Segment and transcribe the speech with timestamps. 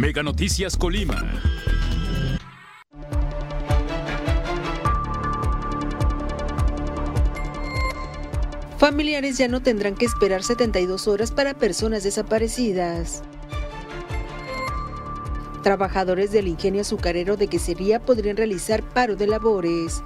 [0.00, 1.22] Mega Noticias Colima.
[8.78, 13.22] Familiares ya no tendrán que esperar 72 horas para personas desaparecidas.
[15.62, 20.02] Trabajadores del ingenio azucarero de Quesería podrían realizar paro de labores.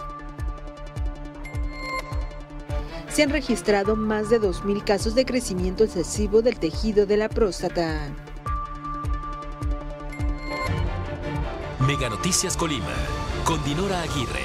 [3.13, 8.11] Se han registrado más de 2.000 casos de crecimiento excesivo del tejido de la próstata.
[11.87, 12.95] Mega Noticias Colima,
[13.45, 14.45] con Dinora Aguirre.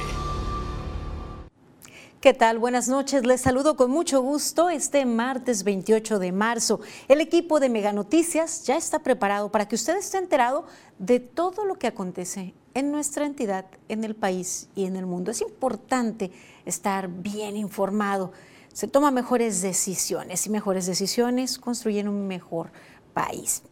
[2.20, 2.60] ¿Qué tal?
[2.60, 3.26] Buenas noches.
[3.26, 6.82] Les saludo con mucho gusto este martes 28 de marzo.
[7.08, 10.66] El equipo de Mega Noticias ya está preparado para que usted esté enterado
[10.98, 15.32] de todo lo que acontece en nuestra entidad, en el país y en el mundo.
[15.32, 16.32] Es importante
[16.66, 18.34] estar bien informado.
[18.74, 22.72] Se toman mejores decisiones y mejores decisiones construyen un mejor
[23.14, 23.64] país.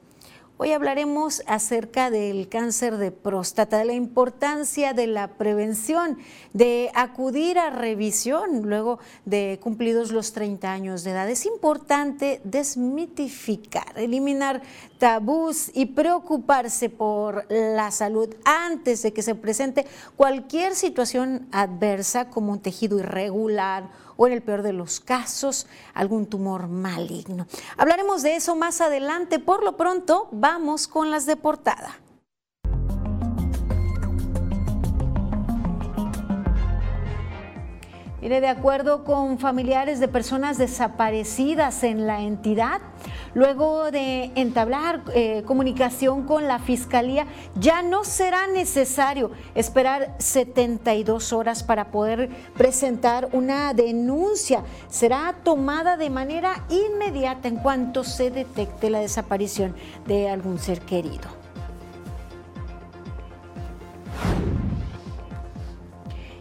[0.59, 6.17] Hoy hablaremos acerca del cáncer de próstata, de la importancia de la prevención,
[6.51, 11.29] de acudir a revisión luego de cumplidos los 30 años de edad.
[11.29, 14.63] Es importante desmitificar, eliminar
[14.97, 19.85] tabús y preocuparse por la salud antes de que se presente
[20.15, 26.25] cualquier situación adversa como un tejido irregular o en el peor de los casos algún
[26.25, 27.47] tumor maligno.
[27.77, 29.39] Hablaremos de eso más adelante.
[29.39, 31.99] Por lo pronto, vamos con las de portada.
[38.27, 42.81] De acuerdo con familiares de personas desaparecidas en la entidad,
[43.33, 47.25] luego de entablar eh, comunicación con la Fiscalía,
[47.55, 54.61] ya no será necesario esperar 72 horas para poder presentar una denuncia.
[54.89, 59.73] Será tomada de manera inmediata en cuanto se detecte la desaparición
[60.05, 61.36] de algún ser querido.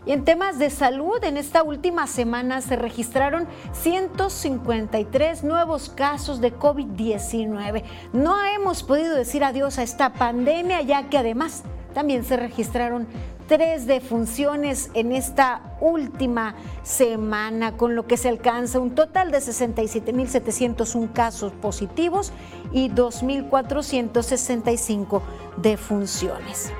[0.06, 6.56] Y en temas de salud, en esta última semana se registraron 153 nuevos casos de
[6.56, 7.82] COVID-19.
[8.12, 13.08] No hemos podido decir adiós a esta pandemia, ya que además también se registraron
[13.48, 21.12] tres defunciones en esta última semana, con lo que se alcanza un total de 67.701
[21.12, 22.32] casos positivos
[22.72, 25.20] y 2.465
[25.56, 26.72] defunciones.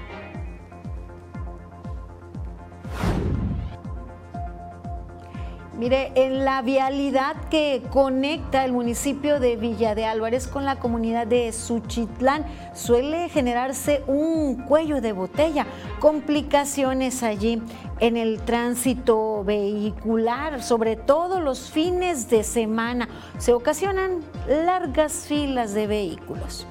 [5.79, 11.27] Mire, en la vialidad que conecta el municipio de Villa de Álvarez con la comunidad
[11.27, 15.67] de Suchitlán suele generarse un cuello de botella,
[16.01, 17.61] complicaciones allí
[18.01, 23.07] en el tránsito vehicular, sobre todo los fines de semana.
[23.37, 26.67] Se ocasionan largas filas de vehículos.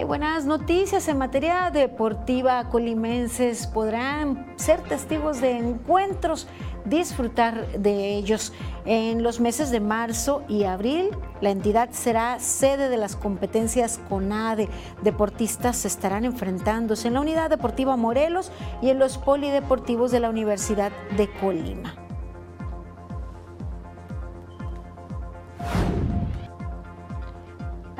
[0.00, 2.68] Buenas noticias en materia deportiva.
[2.70, 6.48] Colimenses podrán ser testigos de encuentros,
[6.84, 8.52] disfrutar de ellos.
[8.84, 11.10] En los meses de marzo y abril,
[11.40, 14.68] la entidad será sede de las competencias CONADE.
[15.02, 20.90] Deportistas estarán enfrentándose en la Unidad Deportiva Morelos y en los polideportivos de la Universidad
[21.16, 22.01] de Colima.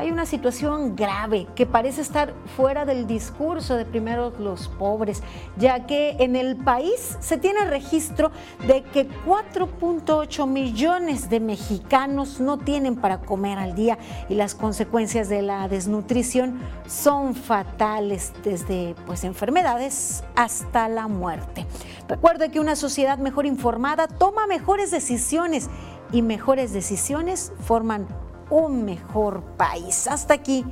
[0.02, 5.22] Hay una situación grave que parece estar fuera del discurso de primero los pobres,
[5.56, 8.32] ya que en el país se tiene registro
[8.66, 13.96] de que 4.8 millones de mexicanos no tienen para comer al día
[14.28, 16.58] y las consecuencias de la desnutrición
[16.88, 21.64] son fatales desde pues enfermedades hasta la muerte.
[22.08, 25.70] Recuerde que una sociedad mejor informada toma mejores decisiones
[26.10, 28.08] y mejores decisiones forman
[28.52, 30.06] un mejor país.
[30.06, 30.64] Hasta aquí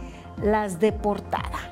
[0.43, 1.71] las de portada.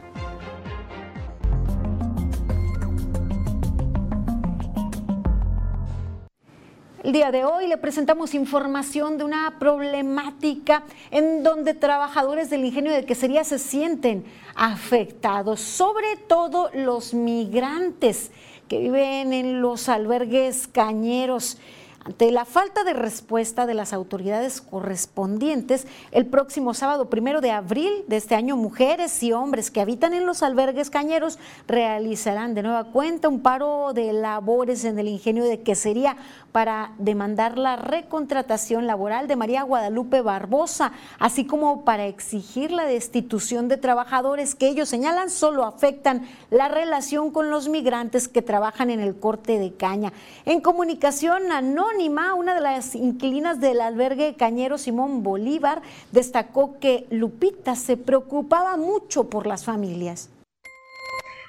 [7.04, 12.92] El día de hoy le presentamos información de una problemática en donde trabajadores del ingenio
[12.92, 14.24] de quesería se sienten
[14.54, 18.30] afectados, sobre todo los migrantes
[18.66, 21.58] que viven en los albergues cañeros.
[22.08, 27.92] Ante la falta de respuesta de las autoridades correspondientes, el próximo sábado primero de abril
[28.06, 32.84] de este año, mujeres y hombres que habitan en los albergues cañeros realizarán de nueva
[32.84, 36.16] cuenta un paro de labores en el ingenio de quesería
[36.50, 43.68] para demandar la recontratación laboral de María Guadalupe Barbosa, así como para exigir la destitución
[43.68, 49.00] de trabajadores que ellos señalan solo afectan la relación con los migrantes que trabajan en
[49.00, 50.14] el corte de caña.
[50.46, 57.74] En comunicación anoche, Una de las inquilinas del albergue Cañero Simón Bolívar, destacó que Lupita
[57.74, 60.30] se preocupaba mucho por las familias.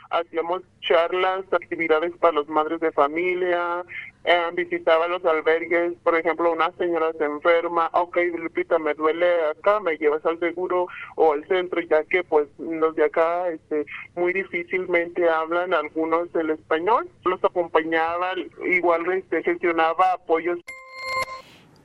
[0.09, 3.85] Hacíamos charlas, actividades para los madres de familia,
[4.29, 9.79] eh, visitaba los albergues, por ejemplo, una señora se enferma, ok, Lupita, me duele acá,
[9.79, 10.85] me llevas al seguro
[11.15, 16.51] o al centro, ya que pues los de acá este, muy difícilmente hablan algunos el
[16.51, 18.33] español, los acompañaba,
[18.67, 20.59] igual este, gestionaba apoyos.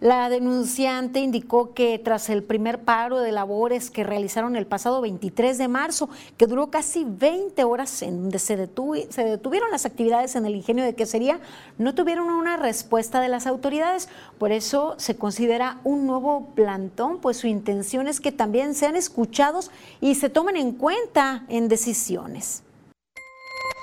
[0.04, 5.56] La denunciante indicó que tras el primer paro de labores que realizaron el pasado 23
[5.56, 10.56] de marzo, que duró casi 20 horas en donde se, detuvieron las actividades en el
[10.56, 11.40] ingenio de quesería,
[11.78, 14.10] no tuvieron una respuesta de las autoridades.
[14.36, 19.70] Por eso se considera un nuevo plantón, pues su intención es que también sean escuchados
[20.02, 22.63] y se tomen en cuenta en decisiones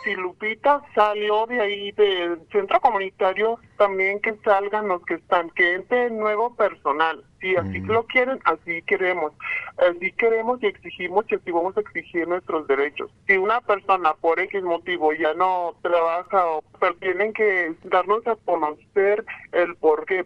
[0.04, 5.76] si Lupita salió de ahí del centro comunitario, también que salgan los que están, que
[5.76, 7.24] entre nuevo personal.
[7.40, 9.34] Si así lo quieren, así queremos.
[9.78, 13.12] Así queremos y exigimos y así vamos a exigir nuestros derechos.
[13.28, 16.44] Si una persona por X motivo ya no trabaja,
[16.80, 20.26] pero tienen que darnos a conocer el por qué.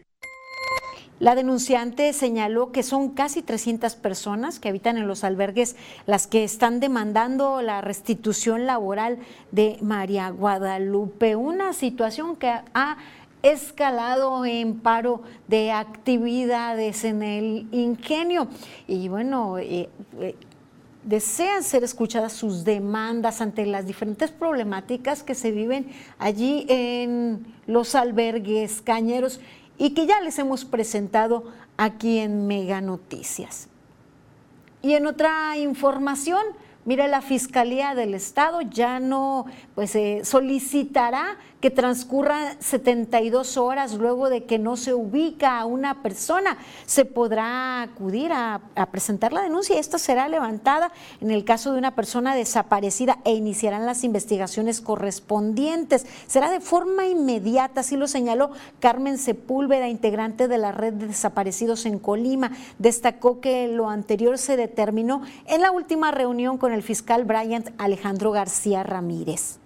[1.20, 6.44] La denunciante señaló que son casi 300 personas que habitan en los albergues las que
[6.44, 9.20] están demandando la restitución laboral
[9.52, 12.98] de María Guadalupe, una situación que ha
[13.44, 18.50] escalado en paro de actividades en el ingenio.
[18.86, 19.88] Y bueno, eh,
[20.20, 20.36] eh,
[21.06, 27.96] desean ser escuchadas sus demandas ante las diferentes problemáticas que se viven allí en los
[27.96, 29.40] albergues cañeros
[29.78, 31.46] y que ya les hemos presentado
[31.78, 33.68] aquí en Mega Noticias.
[34.82, 36.42] Y en otra información,
[36.86, 44.30] mira, la Fiscalía del Estado ya no pues, eh, solicitará que transcurran 72 horas luego
[44.30, 49.80] de que no se ubica a una persona, se podrá acudir a, presentar la denuncia.
[49.80, 50.92] Esta será levantada
[51.22, 56.06] en el caso de una persona desaparecida e iniciarán las investigaciones correspondientes.
[56.28, 61.88] Será de forma inmediata, así lo señaló Carmen Sepúlveda, integrante de la red de desaparecidos
[61.88, 62.52] en Colima.
[62.78, 68.30] Destacó que lo anterior se determinó en la última reunión con el fiscal Bryant Alejandro
[68.30, 69.65] García Ramírez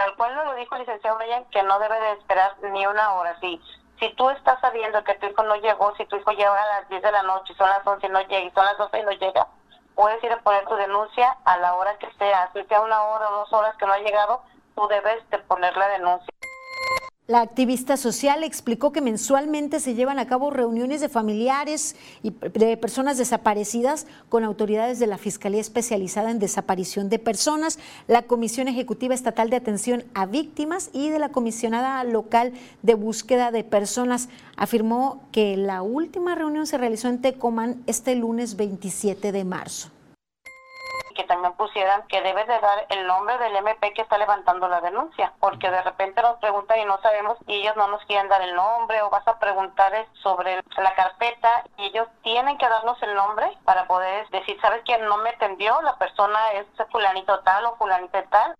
[0.00, 3.38] tal cual lo dijo el licenciado Brian, que no debe de esperar ni una hora.
[3.38, 3.60] Si,
[3.98, 6.88] si tú estás sabiendo que tu hijo no llegó, si tu hijo llega a las
[6.88, 9.02] 10 de la noche, son las 11 y no llega, y son las 12 y
[9.02, 9.46] no llega,
[9.94, 12.50] puedes ir a poner tu denuncia a la hora que sea.
[12.54, 14.42] Si sea una hora o dos horas que no ha llegado,
[14.74, 16.32] tú debes de poner la denuncia.
[17.30, 21.94] La activista social explicó que mensualmente se llevan a cabo reuniones de familiares
[22.24, 27.78] y de personas desaparecidas con autoridades de la Fiscalía Especializada en Desaparición de Personas,
[28.08, 32.52] la Comisión Ejecutiva Estatal de Atención a Víctimas y de la Comisionada Local
[32.82, 34.28] de Búsqueda de Personas.
[34.56, 39.92] Afirmó que la última reunión se realizó en Tecomán este lunes 27 de marzo
[41.20, 44.80] que también pusieran que debe de dar el nombre del MP que está levantando la
[44.80, 48.40] denuncia, porque de repente nos preguntan y no sabemos y ellos no nos quieren dar
[48.40, 53.14] el nombre o vas a preguntar sobre la carpeta y ellos tienen que darnos el
[53.14, 55.82] nombre para poder decir, ¿sabes quién no me atendió?
[55.82, 58.56] La persona es fulanito tal o fulanito tal.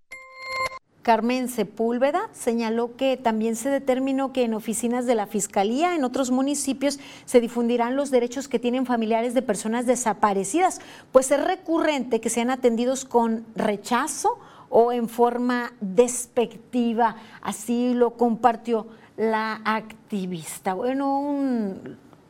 [1.02, 6.30] Carmen Sepúlveda señaló que también se determinó que en oficinas de la Fiscalía en otros
[6.30, 10.80] municipios se difundirán los derechos que tienen familiares de personas desaparecidas,
[11.10, 14.38] pues es recurrente que sean atendidos con rechazo
[14.68, 17.16] o en forma despectiva.
[17.40, 20.74] Así lo compartió la activista.
[20.74, 21.74] Bueno,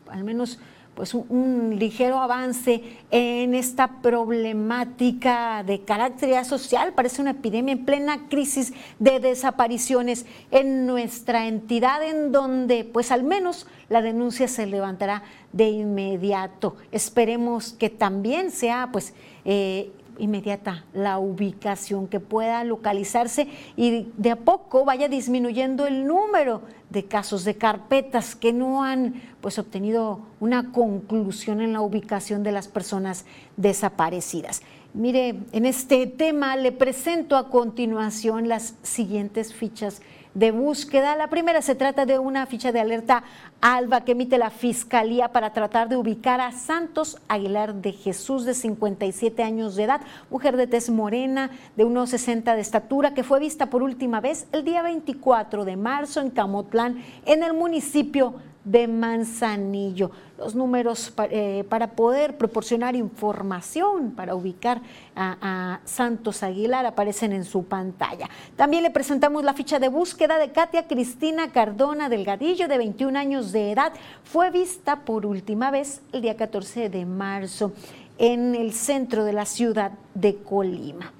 [0.08, 0.58] al menos
[1.00, 6.92] pues un, ligero avance en esta problemática de carácter social.
[6.92, 13.22] Parece una epidemia en plena crisis de desapariciones en nuestra entidad, en donde pues al
[13.22, 15.22] menos la denuncia se levantará
[15.54, 16.76] de inmediato.
[16.92, 19.14] Esperemos que también sea pues
[19.46, 19.90] eh,
[20.20, 27.04] inmediata la ubicación, que pueda localizarse y de a poco vaya disminuyendo el número de
[27.04, 32.68] casos de carpetas que no han pues obtenido una conclusión en la ubicación de las
[32.68, 33.24] personas
[33.56, 34.62] desaparecidas.
[34.92, 40.02] Mire, en este tema le presento a continuación las siguientes fichas
[40.34, 41.16] de búsqueda.
[41.16, 43.24] La primera se trata de una ficha de alerta
[43.60, 48.54] alba que emite la Fiscalía para tratar de ubicar a Santos Aguilar de Jesús, de
[48.54, 53.40] 57 años de edad, mujer de tez morena, de unos 60 de estatura, que fue
[53.40, 58.88] vista por última vez el día 24 de marzo en Camotlán, en el municipio de
[58.88, 60.10] Manzanillo.
[60.38, 64.80] Los números eh, para poder proporcionar información, para ubicar
[65.16, 68.28] a, Santos Aguilar, aparecen en su pantalla.
[68.56, 73.52] También le presentamos la ficha de búsqueda de Katia Cristina Cardona Delgadillo, de 21 años
[73.52, 73.92] de edad.
[74.24, 77.72] Fue vista por última vez el día 14 de marzo
[78.18, 81.12] en el centro de la ciudad de Colima.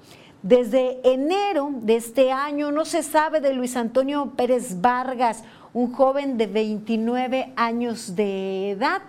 [0.43, 6.37] Desde enero de este año no se sabe de Luis Antonio Pérez Vargas, un joven
[6.37, 9.01] de 29 años de edad.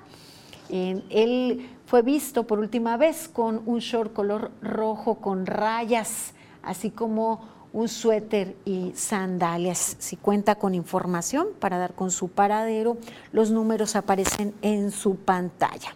[0.71, 7.41] Él fue visto por última vez con un short color rojo con rayas, así como
[7.73, 9.97] un suéter y sandalias.
[9.99, 12.97] Si cuenta con información para dar con su paradero,
[13.33, 15.95] los números aparecen en su pantalla.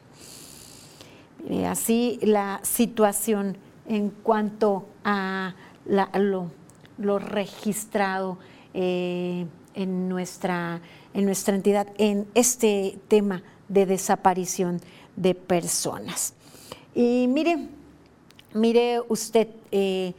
[1.68, 3.56] así la situación
[3.88, 5.54] en cuanto a
[5.84, 8.38] lo, registrado
[8.74, 9.46] eh,
[9.76, 10.80] en, nuestra,
[11.14, 14.80] en nuestra entidad en este tema de desaparición
[15.14, 16.34] de personas.
[16.94, 17.68] Y mire,
[18.54, 20.14] mire usted, eh,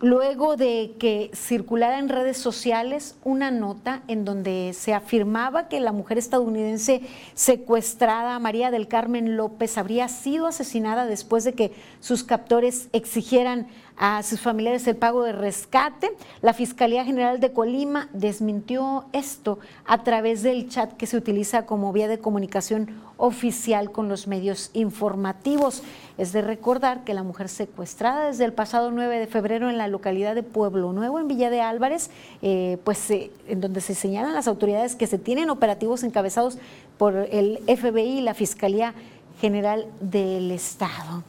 [0.00, 5.92] luego de que circulara en redes sociales una nota en donde se afirmaba que la
[5.92, 7.02] mujer estadounidense
[7.34, 13.68] secuestrada, María del Carmen López, habría sido asesinada después de que sus captores exigieran
[14.00, 16.10] a sus familiares el pago de rescate.
[16.40, 21.92] La Fiscalía General de Colima desmintió esto a través del chat que se utiliza como
[21.92, 25.82] vía de comunicación oficial con los medios informativos.
[26.16, 29.86] Es de recordar que la mujer secuestrada desde el pasado 9 de febrero en la
[29.86, 32.08] localidad de Pueblo Nuevo, en Villa de Álvarez,
[32.40, 36.56] eh, pues eh, en donde se señalan las autoridades que se tienen operativos encabezados
[36.96, 38.94] por el FBI y la Fiscalía
[39.42, 41.22] General del Estado.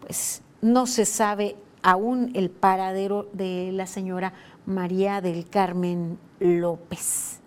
[0.00, 1.54] Pues no se sabe
[1.86, 4.32] aún el paradero de la señora
[4.66, 7.38] María del Carmen López.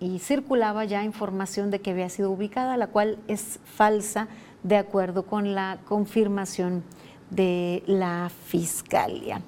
[0.00, 4.28] Y circulaba ya información de que había sido ubicada, la cual es falsa
[4.62, 6.84] de acuerdo con la confirmación
[7.28, 9.42] de la Fiscalía.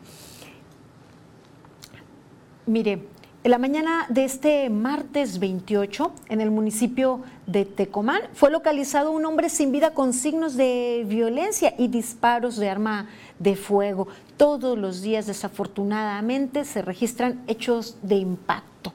[2.66, 3.08] Mire,
[3.44, 9.26] en la mañana de este martes 28, en el municipio de Tecomán, fue localizado un
[9.26, 13.06] hombre sin vida con signos de violencia y disparos de arma
[13.38, 14.08] de fuego.
[14.36, 18.92] Todos los días, desafortunadamente, se registran hechos de impacto.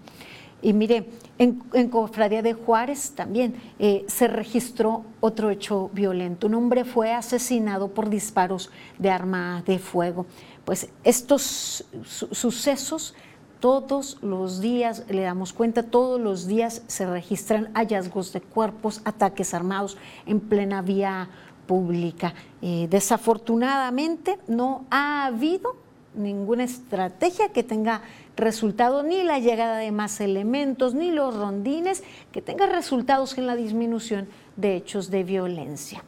[0.62, 6.48] Y mire, en, Cofradía de Juárez también eh, se registró otro hecho violento.
[6.48, 10.25] Un hombre fue asesinado por disparos de arma de fuego.
[10.65, 13.15] Pues estos sucesos
[13.60, 19.53] todos los días, le damos cuenta, todos los días se registran hallazgos de cuerpos, ataques
[19.53, 21.29] armados en plena vía
[21.69, 22.33] pública.
[22.63, 25.75] Eh, desafortunadamente no ha habido
[26.15, 28.01] ninguna estrategia que tenga
[28.35, 33.55] resultado, ni la llegada de más elementos, ni los rondines, que tenga resultados en la
[33.55, 36.03] disminución de hechos de violencia.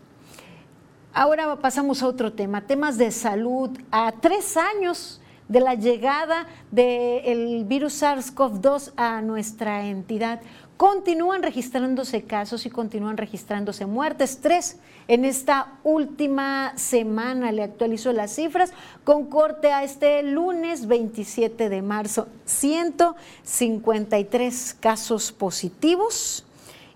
[1.14, 3.70] Ahora pasamos a otro tema, temas de salud.
[3.92, 10.42] A tres años de la llegada del virus SARS-CoV-2 a nuestra entidad.
[10.82, 14.40] Continúan registrándose casos y continúan registrándose muertes.
[14.42, 17.52] Tres en esta última semana.
[17.52, 18.74] Le actualizo las cifras
[19.04, 22.30] con corte a este lunes 27 de marzo.
[22.46, 26.48] 153 casos positivos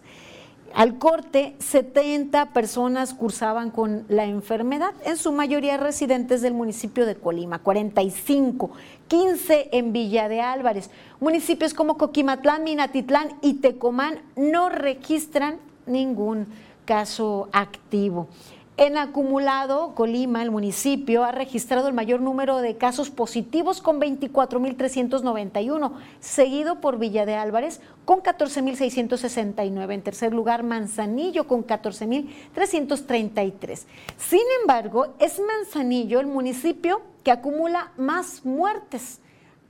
[0.74, 7.16] Al corte, 70 personas cursaban con la enfermedad, en su mayoría residentes del municipio de
[7.16, 8.72] Colima, 45,
[9.08, 10.90] 15 en Villa de Álvarez.
[11.20, 16.48] Municipios como Coquimatlán, Minatitlán y Tecomán no registran ningún
[16.86, 18.28] caso activo.
[18.76, 25.92] En acumulado, Colima, el municipio, ha registrado el mayor número de casos positivos con 24.391,
[26.20, 29.94] seguido por Villa de Álvarez con 14.669.
[29.94, 33.84] En tercer lugar, Manzanillo con 14.333.
[34.18, 39.20] Sin embargo, es Manzanillo el municipio que acumula más muertes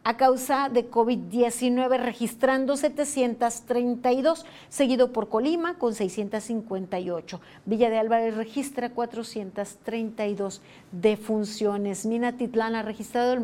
[0.03, 7.39] a causa de COVID-19, registrando 732, seguido por Colima con 658.
[7.65, 12.05] Villa de Álvarez registra 432 defunciones.
[12.05, 13.41] Minatitlán ha registrado el,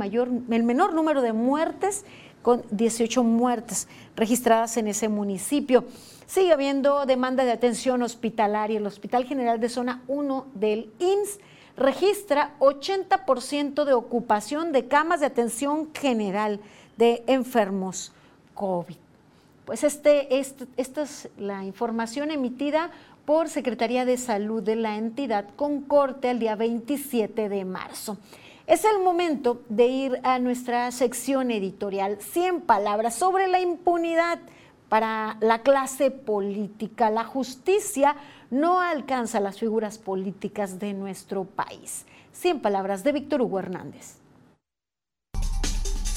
[0.50, 2.06] el menor número de muertes
[2.42, 5.86] con 18 muertes registradas en ese municipio.
[6.25, 8.80] Sigue habiendo demanda de atención hospitalaria.
[8.80, 11.39] El Hospital General de Zona 1 del INS
[11.80, 16.60] registra 80% de ocupación de camas de atención general
[16.98, 18.12] de enfermos
[18.54, 18.98] COVID.
[19.66, 20.40] Pues este,
[20.78, 22.92] esta es la información emitida
[23.26, 28.18] por Secretaría de Salud de la entidad con corte el día 27 de marzo.
[28.68, 34.40] Es el momento de ir a nuestra sección editorial 100 palabras sobre la impunidad
[34.90, 37.10] para la clase política.
[37.10, 38.16] La justicia
[38.51, 42.06] no alcanza las figuras políticas de nuestro país.
[42.34, 44.19] 100 palabras de Víctor Hugo Hernández.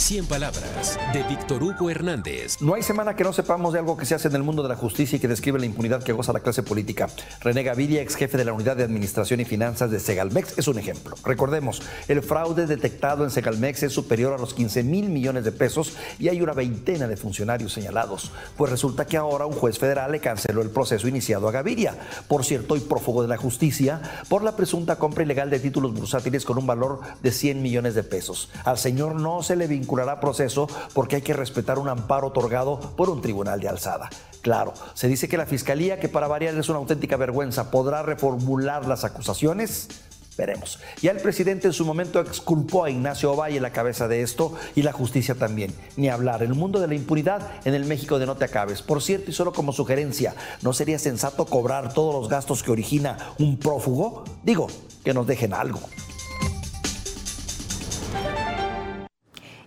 [0.02, 2.60] 100 palabras de Víctor Hugo Hernández.
[2.60, 4.68] No hay semana que no sepamos de algo que se hace en el mundo de
[4.68, 7.08] la justicia y que describe la impunidad que goza la clase política.
[7.40, 10.80] René Gaviria, ex jefe de la Unidad de Administración y Finanzas de Segalmex, es un
[10.80, 11.14] ejemplo.
[11.24, 15.96] Recordemos, el fraude detectado en Segalmex es superior a los 15 mil millones de pesos
[16.18, 18.32] y hay una veintena de funcionarios señalados.
[18.56, 22.44] Pues resulta que ahora un juez federal le canceló el proceso iniciado a Gaviria, por
[22.44, 26.58] cierto, y prófugo de la justicia, por la presunta compra ilegal de títulos bursátiles con
[26.58, 28.48] un valor de 100 millones de pesos.
[28.64, 33.10] Al señor no se le vinculó proceso porque hay que respetar un amparo otorgado por
[33.10, 34.10] un tribunal de alzada.
[34.40, 38.86] Claro, se dice que la fiscalía, que para variar es una auténtica vergüenza, podrá reformular
[38.86, 39.88] las acusaciones.
[40.36, 40.80] Veremos.
[41.02, 44.82] Ya el presidente en su momento exculpó a Ignacio Ovalle la cabeza de esto y
[44.82, 45.74] la justicia también.
[45.96, 46.42] Ni hablar.
[46.42, 48.80] El mundo de la impunidad en el México de no te acabes.
[48.80, 53.18] Por cierto, y solo como sugerencia, ¿no sería sensato cobrar todos los gastos que origina
[53.38, 54.24] un prófugo?
[54.42, 54.68] Digo,
[55.04, 55.80] que nos dejen algo.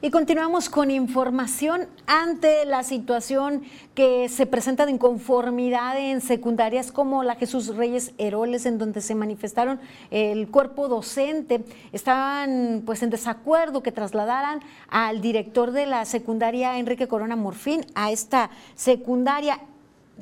[0.06, 3.64] Y continuamos con información ante la situación
[3.96, 9.16] que se presenta de inconformidad en secundarias como la Jesús Reyes Heroles, en donde se
[9.16, 9.80] manifestaron
[10.12, 11.66] el cuerpo docente.
[11.92, 18.12] Estaban pues en desacuerdo que trasladaran al director de la secundaria, Enrique Corona Morfín, a
[18.12, 19.60] esta secundaria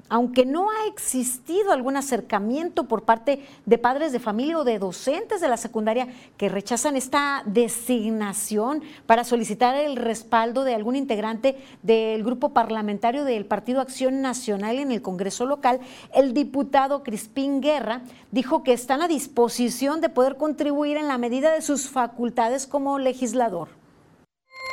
[0.10, 5.42] aunque no ha existido algún acercamiento por parte de padres de familia o de docentes
[5.42, 12.24] de la secundaria que rechazan esta designación para solicitar el respaldo de algún integrante del
[12.24, 15.80] grupo parlamentario del Partido Acción Nacional en el Congreso local,
[16.14, 18.02] el diputado Crispín Guerra
[18.32, 23.00] dijo que están a disposición de poder contribuir en la medida de sus facultades como
[23.00, 23.83] legislador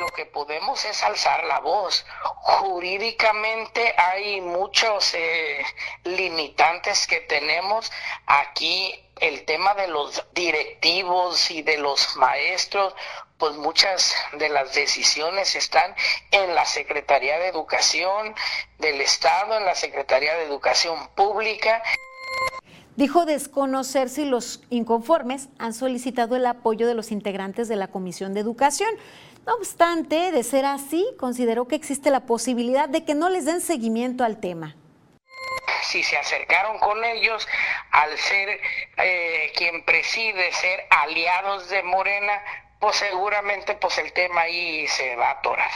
[0.01, 2.05] lo que podemos es alzar la voz.
[2.23, 5.63] Jurídicamente hay muchos eh,
[6.03, 7.91] limitantes que tenemos.
[8.25, 12.95] Aquí el tema de los directivos y de los maestros,
[13.37, 15.93] pues muchas de las decisiones están
[16.31, 18.33] en la Secretaría de Educación
[18.79, 21.83] del Estado, en la Secretaría de Educación Pública.
[22.95, 28.33] Dijo desconocer si los inconformes han solicitado el apoyo de los integrantes de la Comisión
[28.33, 28.89] de Educación.
[29.45, 33.61] No obstante, de ser así, consideró que existe la posibilidad de que no les den
[33.61, 34.75] seguimiento al tema.
[35.83, 37.47] Si se acercaron con ellos,
[37.91, 38.61] al ser
[38.97, 42.41] eh, quien preside, ser aliados de Morena,
[42.79, 45.71] pues seguramente pues el tema ahí se va a atorar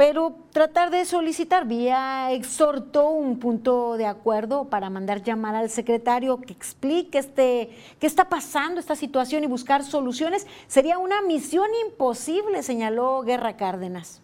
[0.00, 6.40] pero tratar de solicitar vía exhortó un punto de acuerdo para mandar llamar al secretario
[6.40, 7.68] que explique este,
[8.00, 14.22] qué está pasando esta situación y buscar soluciones sería una misión imposible, señaló Guerra Cárdenas.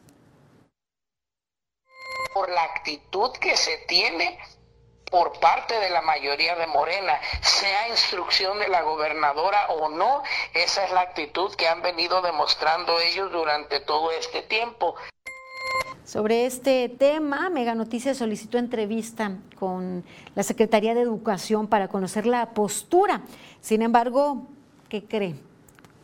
[2.33, 4.39] Por la actitud que se tiene
[5.11, 10.23] por parte de la mayoría de Morena, sea instrucción de la gobernadora o no,
[10.55, 14.97] esa es la actitud que han venido demostrando ellos durante todo este tiempo.
[16.07, 20.05] Sobre este tema, Mega Noticias solicitó entrevista con
[20.37, 23.23] la Secretaría de Educación para conocer la postura.
[23.61, 24.47] Sin embargo,
[24.89, 25.35] ¿qué cree?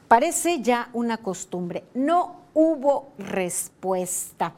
[0.08, 1.84] Parece ya una costumbre.
[1.94, 4.54] No hubo respuesta.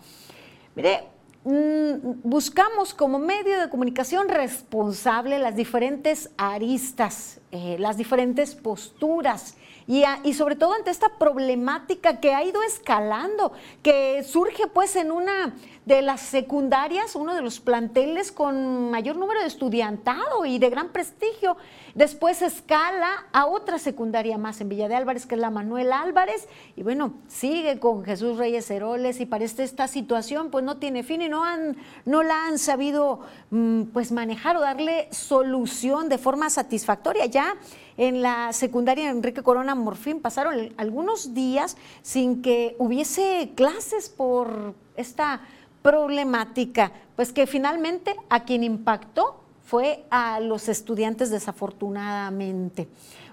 [0.76, 1.09] Mire,
[1.44, 9.54] mm, buscamos como medio de comunicación responsable las diferentes aristas eh, las diferentes posturas
[9.87, 15.55] y, sobre todo ante esta problemática que ha ido escalando, que surge pues en una
[15.85, 20.88] de las secundarias, uno de los planteles con mayor número de estudiantado y de gran
[20.88, 21.59] prestigio.
[21.94, 26.49] Después escala a otra secundaria más en Villa de Álvarez, que es la Manuel Álvarez,
[26.77, 31.20] y bueno, sigue con Jesús Reyes Heroles y parece esta situación pues no tiene fin
[31.20, 33.20] y no, han, no la han sabido
[33.51, 37.27] mm, pues manejar o darle solución de forma satisfactoria.
[37.27, 37.57] Ya
[37.96, 45.40] en la secundaria Enrique Corona Morfín pasaron algunos días sin que hubiese clases por esta
[45.83, 52.88] problemática, pues que finalmente a quien impactó fue a los estudiantes desafortunadamente.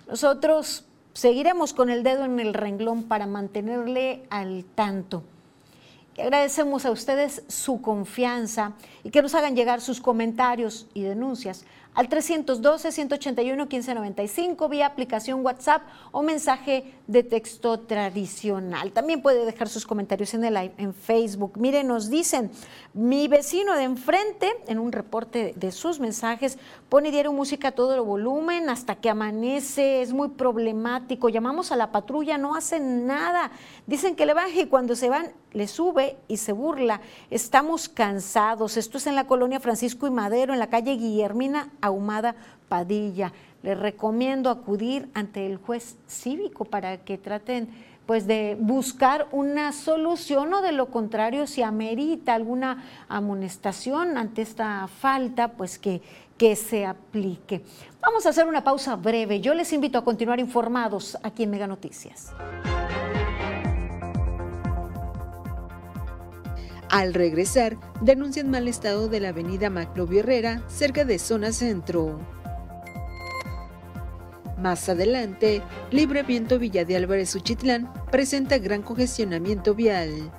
[0.08, 5.24] Nosotros seguiremos con el dedo en el renglón para mantenerle al tanto.
[6.17, 12.10] agradecemos a ustedes su confianza y que nos hagan llegar sus comentarios y denuncias al
[12.10, 18.92] 312-181-1595 vía aplicación WhatsApp o mensaje de texto tradicional.
[18.92, 21.58] También puede dejar sus comentarios en el en Facebook.
[21.58, 22.52] Miren, nos dicen,
[22.94, 26.58] mi vecino de enfrente, en un reporte de sus mensajes,
[26.90, 31.30] pone diario música a todo el volumen hasta que amanece, es muy problemático.
[31.30, 33.52] Llamamos a la patrulla, no hacen nada.
[33.88, 37.02] Dicen que le baje y cuando se van le sube y se burla.
[37.30, 38.78] Estamos cansados.
[38.78, 42.36] Esto es en la colonia Francisco y Madero, en la calle Guillermina Ahumada
[42.70, 43.34] Padilla.
[43.64, 47.70] Les recomiendo acudir ante el juez cívico para que traten
[48.06, 54.88] pues de buscar una solución o de lo contrario si amerita alguna amonestación ante esta
[54.88, 56.02] falta pues que,
[56.38, 57.64] que se aplique.
[58.02, 59.40] Vamos a hacer una pausa breve.
[59.40, 62.34] Yo les invito a continuar informados aquí en Mega Noticias.
[66.92, 72.20] Al regresar, denuncian mal estado de la avenida Maclovio Herrera, cerca de zona centro.
[74.58, 80.34] Más adelante, Libramiento Villa de Álvarez Uchitlán presenta gran congestionamiento vial.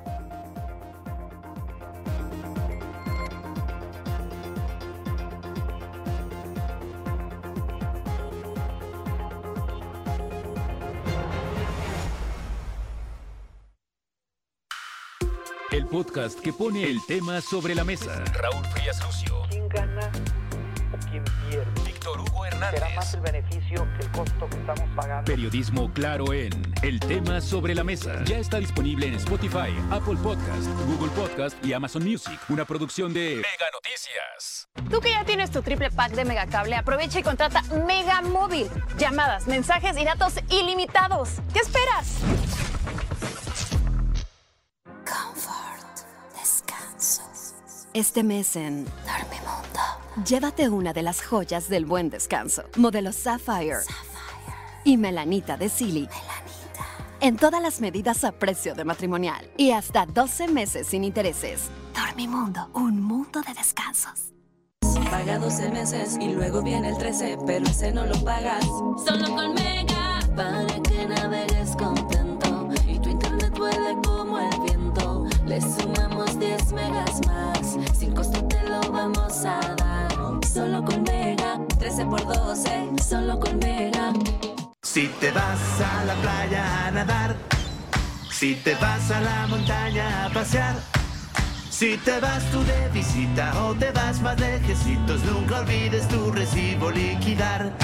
[15.93, 18.25] Podcast que pone el tema sobre la mesa.
[18.33, 19.43] Raúl Frías Lucio.
[19.51, 20.11] ¿Quién gana
[20.91, 21.67] o quién pierde?
[21.85, 22.81] Víctor Hugo Hernández.
[22.81, 25.31] ¿Será más el beneficio que el costo que estamos pagando?
[25.31, 26.51] Periodismo claro en
[26.83, 28.25] El tema sobre la mesa.
[28.25, 32.41] Ya está disponible en Spotify, Apple Podcast, Google Podcast y Amazon Music.
[32.49, 34.69] Una producción de Mega Noticias.
[34.91, 38.67] Tú que ya tienes tu triple pack de Megacable, aprovecha y contrata Mega Móvil.
[38.97, 41.33] Llamadas, mensajes y datos ilimitados.
[41.53, 42.17] ¿Qué esperas?
[47.95, 52.65] Este mes en Dormimundo, llévate una de las joyas del buen descanso.
[52.77, 53.81] Modelo Sapphire,
[54.83, 56.09] y Melanita de Silly.
[57.21, 61.71] En todas las medidas a precio de matrimonial y hasta 12 meses sin intereses.
[61.95, 64.33] Dormimundo, un mundo de descansos.
[65.11, 68.65] Paga 12 meses y luego viene el 13, pero ese no lo pagas.
[69.05, 74.82] Solo con Mega, para que navegues contento y tu internet vuele como el viento.
[75.53, 80.11] Le sumamos 10 megas más, sin costo te lo vamos a dar.
[80.51, 84.15] Solo con Mega, 13 por 12, solo con Mega.
[84.83, 87.37] Si te vas a la playa a nadar,
[88.31, 90.75] si te vas a la montaña a pasear,
[91.69, 96.91] si te vas tú de visita o te vas más lejecitos, nunca olvides tu recibo
[96.91, 97.75] liquidar.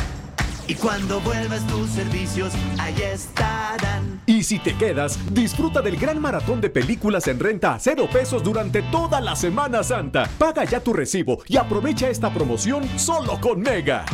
[0.68, 4.20] Y cuando vuelvas tus servicios, ahí estarán.
[4.26, 8.42] Y si te quedas, disfruta del gran maratón de películas en renta a cero pesos
[8.42, 10.28] durante toda la Semana Santa.
[10.38, 14.04] Paga ya tu recibo y aprovecha esta promoción solo con Mega.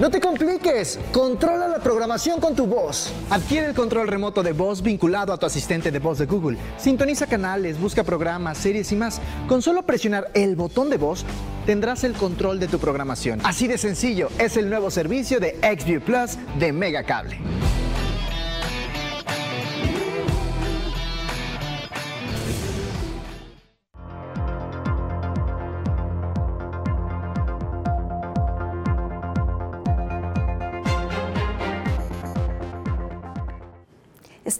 [0.00, 3.12] No te compliques, controla la programación con tu voz.
[3.28, 6.56] Adquiere el control remoto de voz vinculado a tu asistente de voz de Google.
[6.78, 9.20] Sintoniza canales, busca programas, series y más.
[9.46, 11.26] Con solo presionar el botón de voz,
[11.66, 13.40] tendrás el control de tu programación.
[13.44, 17.38] Así de sencillo, es el nuevo servicio de XView Plus de Megacable.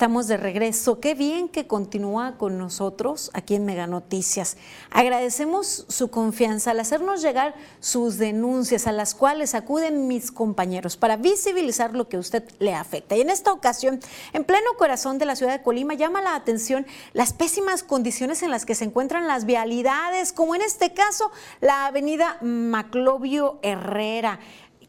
[0.03, 0.99] Estamos de regreso.
[0.99, 4.57] Qué bien que continúa con nosotros aquí en Mega Noticias.
[4.91, 11.17] Agradecemos su confianza al hacernos llegar sus denuncias a las cuales acuden mis compañeros para
[11.17, 13.15] visibilizar lo que a usted le afecta.
[13.15, 14.01] Y en esta ocasión,
[14.33, 18.51] en pleno corazón de la ciudad de Colima, llama la atención las pésimas condiciones en
[18.51, 24.41] las que se encuentran las vialidades, como en este caso la avenida Maclovio Herrera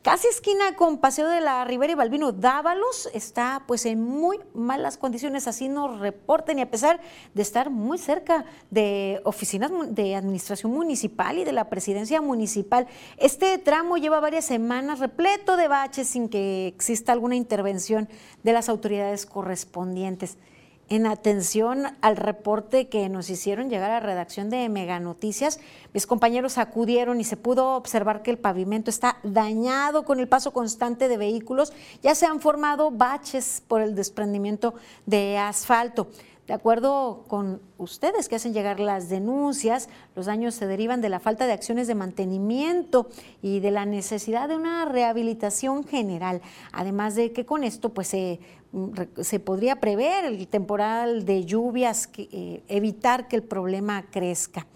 [0.03, 4.97] casi esquina con Paseo de la Ribera y Balbino Dávalos, está pues en muy malas
[4.97, 6.99] condiciones, así nos reporten y a pesar
[7.33, 12.85] de estar muy cerca de oficinas de administración municipal y de la presidencia municipal,
[13.17, 18.09] este tramo lleva varias semanas repleto de baches sin que exista alguna intervención
[18.43, 20.37] de las autoridades correspondientes
[20.89, 25.59] en atención al reporte que nos hicieron llegar a la redacción de Mega Noticias,
[25.93, 30.51] mis compañeros acudieron y se pudo observar que el pavimento está dañado con el paso
[30.51, 31.73] constante de vehículos.
[32.01, 34.73] Ya se han formado baches por el desprendimiento
[35.05, 36.07] de asfalto.
[36.47, 41.21] De acuerdo con ustedes que hacen llegar las denuncias, los daños se derivan de la
[41.21, 43.07] falta de acciones de mantenimiento
[43.41, 46.41] y de la necesidad de una rehabilitación general.
[46.73, 48.41] Además de que con esto pues se,
[48.73, 48.91] mm,
[49.45, 54.67] podría prever el temporal de lluvias, eh, evitar que el problema crezca.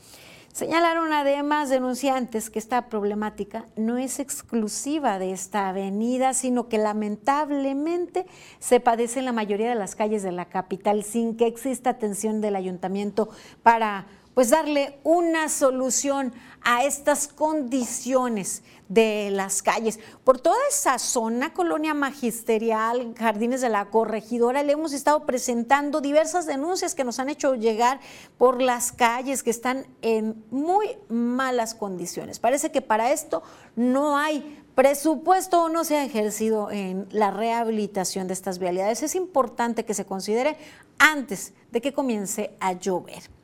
[0.58, 8.26] Señalaron además denunciantes que esta problemática no es exclusiva de esta avenida, sino que lamentablemente
[8.58, 12.42] se padece en la mayoría de las calles de la capital sin que exista atención
[12.42, 13.30] del ayuntamiento
[13.62, 14.08] para
[14.38, 20.00] pues darle una solución a estas condiciones de las calles.
[20.24, 26.46] Por toda esa zona, colonia magisterial, jardines de la corregidora, le hemos estado presentando diversas
[26.46, 28.00] denuncias que nos han hecho llegar
[28.38, 32.38] por las calles que están en muy malas condiciones.
[32.38, 33.42] Parece que para esto
[33.76, 39.02] no hay presupuesto o no se ha ejercido en la rehabilitación de estas vialidades.
[39.02, 40.58] Es importante que se considere
[41.00, 43.36] antes de que comience a llover.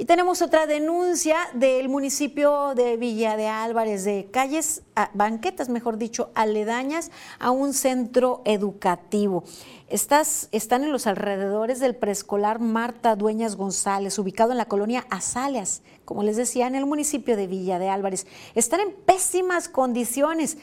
[0.00, 6.30] Y tenemos otra denuncia del municipio de Villa de Álvarez, de calles, banquetas, mejor dicho,
[6.36, 9.42] aledañas a un centro educativo.
[9.88, 15.82] Estas están en los alrededores del preescolar Marta Dueñas González, ubicado en la colonia Azaleas,
[16.04, 18.28] como les decía, en el municipio de Villa de Álvarez.
[18.54, 20.58] Están en pésimas condiciones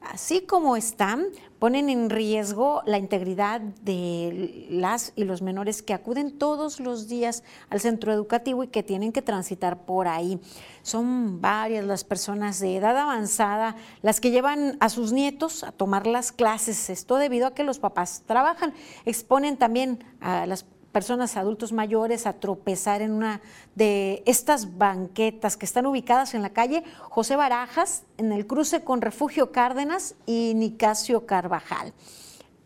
[0.00, 1.26] así como están,
[1.60, 7.44] ponen en riesgo la integridad de las y los menores que acuden todos los días
[7.68, 10.40] al centro educativo y que tienen que transitar por ahí.
[10.82, 16.06] Son varias las personas de edad avanzada las que llevan a sus nietos a tomar
[16.06, 16.88] las clases.
[16.88, 18.72] Esto debido a que los papás trabajan.
[19.04, 23.40] Exponen también a las personas adultos mayores a tropezar en una
[23.74, 29.00] de estas banquetas que están ubicadas en la calle José Barajas, en el cruce con
[29.00, 31.92] Refugio Cárdenas y Nicasio Carvajal.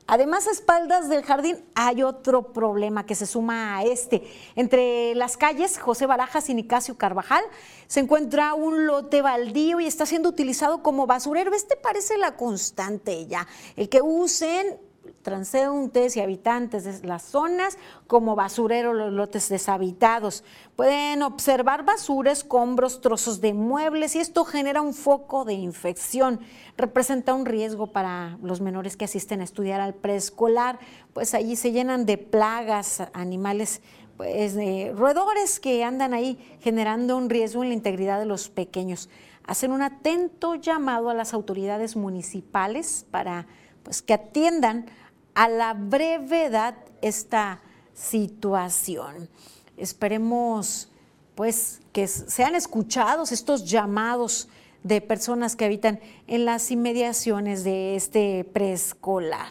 [0.07, 4.23] Además, a espaldas del jardín hay otro problema que se suma a este.
[4.55, 7.43] Entre las calles José Barajas y Nicasio Carvajal
[7.87, 11.55] se encuentra un lote baldío y está siendo utilizado como basurero.
[11.55, 13.47] Este parece la constante ya.
[13.77, 14.79] El que usen
[15.25, 20.45] transeúntes y habitantes de las zonas como basurero los lotes deshabitados.
[20.77, 26.39] Pueden observar basura, escombros, trozos de muebles y esto genera un foco de infección.
[26.77, 30.79] Representa un riesgo para los menores que asisten a estudiar al preescolar,
[31.13, 33.81] pues allí se llenan de plagas, animales
[34.17, 39.09] pues de roedores que andan ahí generando un riesgo en la integridad de los pequeños.
[39.47, 43.47] Hacen un atento llamado a las autoridades municipales para
[43.83, 44.87] pues, que atiendan
[45.35, 47.61] a la brevedad esta
[47.93, 49.29] situación.
[49.77, 50.89] Esperemos
[51.35, 54.49] pues que sean escuchados estos llamados
[54.83, 59.51] de personas que habitan en las inmediaciones de este preescolar.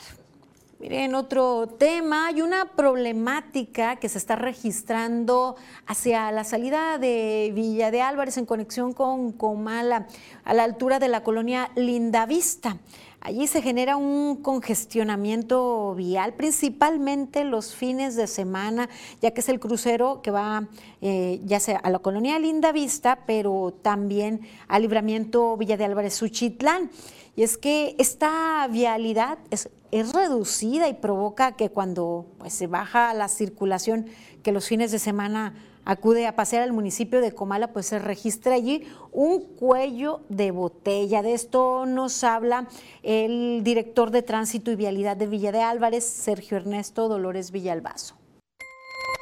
[0.83, 5.55] Miren, otro tema, hay una problemática que se está registrando
[5.87, 10.07] hacia la salida de Villa de Álvarez en conexión con Comala,
[10.43, 12.79] a la altura de la colonia Lindavista.
[13.25, 18.89] Allí se genera un congestionamiento vial, principalmente los fines de semana,
[19.21, 20.67] ya que es el crucero que va
[20.99, 26.15] eh, ya sea a la colonia Linda Vista, pero también al libramiento Villa de Álvarez
[26.15, 26.91] Suchitlán.
[27.37, 33.13] Y es que esta vialidad es, es reducida y provoca que cuando pues, se baja
[33.13, 34.07] la circulación,
[34.43, 38.55] que los fines de semana acude a pasear al municipio de Comala, pues se registra
[38.55, 41.21] allí un cuello de botella.
[41.21, 42.67] De esto nos habla
[43.03, 48.15] el director de Tránsito y Vialidad de Villa de Álvarez, Sergio Ernesto Dolores Villalbazo.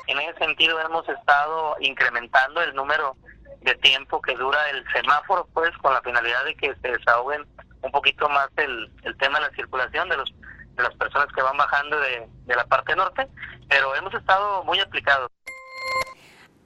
[0.07, 3.15] En ese sentido hemos estado incrementando el número
[3.61, 7.45] de tiempo que dura el semáforo, pues con la finalidad de que se desahoguen
[7.81, 10.33] un poquito más el, el tema de la circulación de los
[10.75, 13.27] de las personas que van bajando de, de la parte norte,
[13.67, 15.29] pero hemos estado muy aplicados.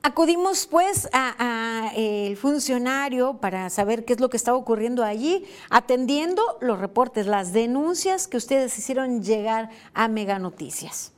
[0.05, 5.51] Acudimos pues a, a, el funcionario para saber qué es lo que estaba ocurriendo allí,
[5.71, 11.11] atendiendo los reportes, las denuncias que ustedes hicieron llegar a Mega Noticias.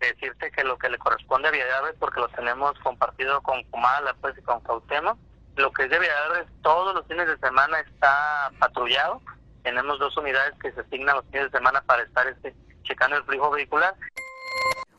[0.00, 4.38] Decirte que lo que le corresponde a Villaves, porque lo tenemos compartido con Comala pues,
[4.38, 5.18] y con Cautemo,
[5.56, 9.20] lo que es de Villaves todos los fines de semana está patrullado.
[9.64, 13.24] Tenemos dos unidades que se asignan los fines de semana para estar este, checando el
[13.24, 13.96] flujo vehicular.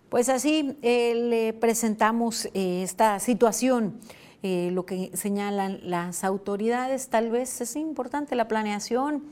[0.10, 4.00] Pues así eh, le presentamos eh, esta situación.
[4.42, 9.24] Eh, lo que señalan las autoridades, tal vez es importante la planeación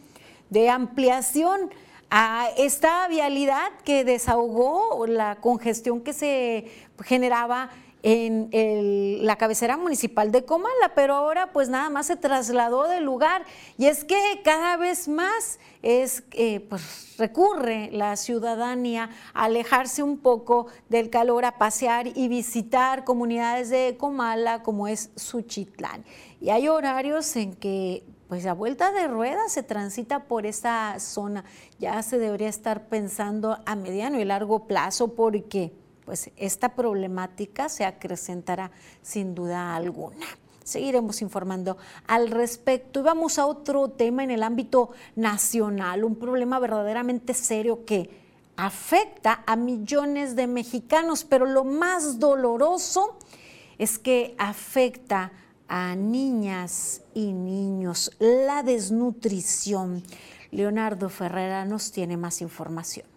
[0.50, 1.72] de ampliación
[2.12, 6.68] a esta vialidad que desahogó la congestión que se
[7.04, 7.70] generaba
[8.04, 13.46] en la cabecera municipal de Comala, pero ahora pues nada más se trasladó del lugar.
[13.78, 20.20] Y es que cada vez más es, eh, pues recurre la ciudadanía a alejarse un
[20.20, 26.06] poco del calor, a pasear y visitar comunidades de Comala como es Suchitlán.
[26.40, 31.46] Y hay horarios en que pues a vuelta de ruedas se transita por esta zona.
[31.80, 35.72] Ya se debería estar pensando a mediano y largo plazo porque
[36.08, 40.26] pues esta problemática se acrecentará sin duda alguna.
[40.64, 41.76] Seguiremos informando
[42.08, 43.02] al respecto.
[43.02, 48.10] Y vamos a otro tema en el ámbito nacional, un problema verdaderamente serio que
[48.56, 53.18] afecta a millones de mexicanos, pero lo más doloroso
[53.78, 55.34] es que afecta
[55.68, 60.04] a niñas y niños, la desnutrición.
[60.52, 63.17] Leonardo Ferrera nos tiene más información.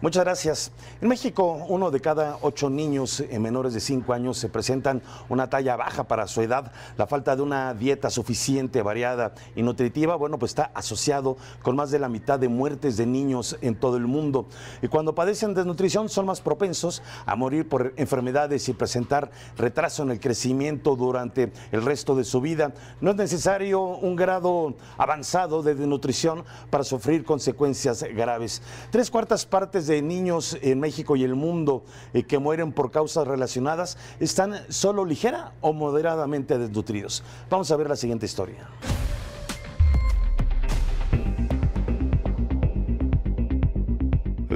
[0.00, 0.70] Muchas gracias.
[1.00, 5.74] En México, uno de cada ocho niños menores de cinco años se presentan una talla
[5.74, 6.70] baja para su edad.
[6.96, 11.90] La falta de una dieta suficiente, variada y nutritiva, bueno, pues está asociado con más
[11.90, 14.46] de la mitad de muertes de niños en todo el mundo.
[14.82, 20.12] Y cuando padecen desnutrición son más propensos a morir por enfermedades y presentar retraso en
[20.12, 22.72] el crecimiento durante el resto de su vida.
[23.00, 28.62] No es necesario un grado avanzado de desnutrición para sufrir consecuencias graves.
[28.92, 31.82] Tres cuartas partes de niños en México y el mundo
[32.14, 37.24] eh, que mueren por causas relacionadas están solo ligera o moderadamente desnutridos.
[37.50, 38.68] Vamos a ver la siguiente historia.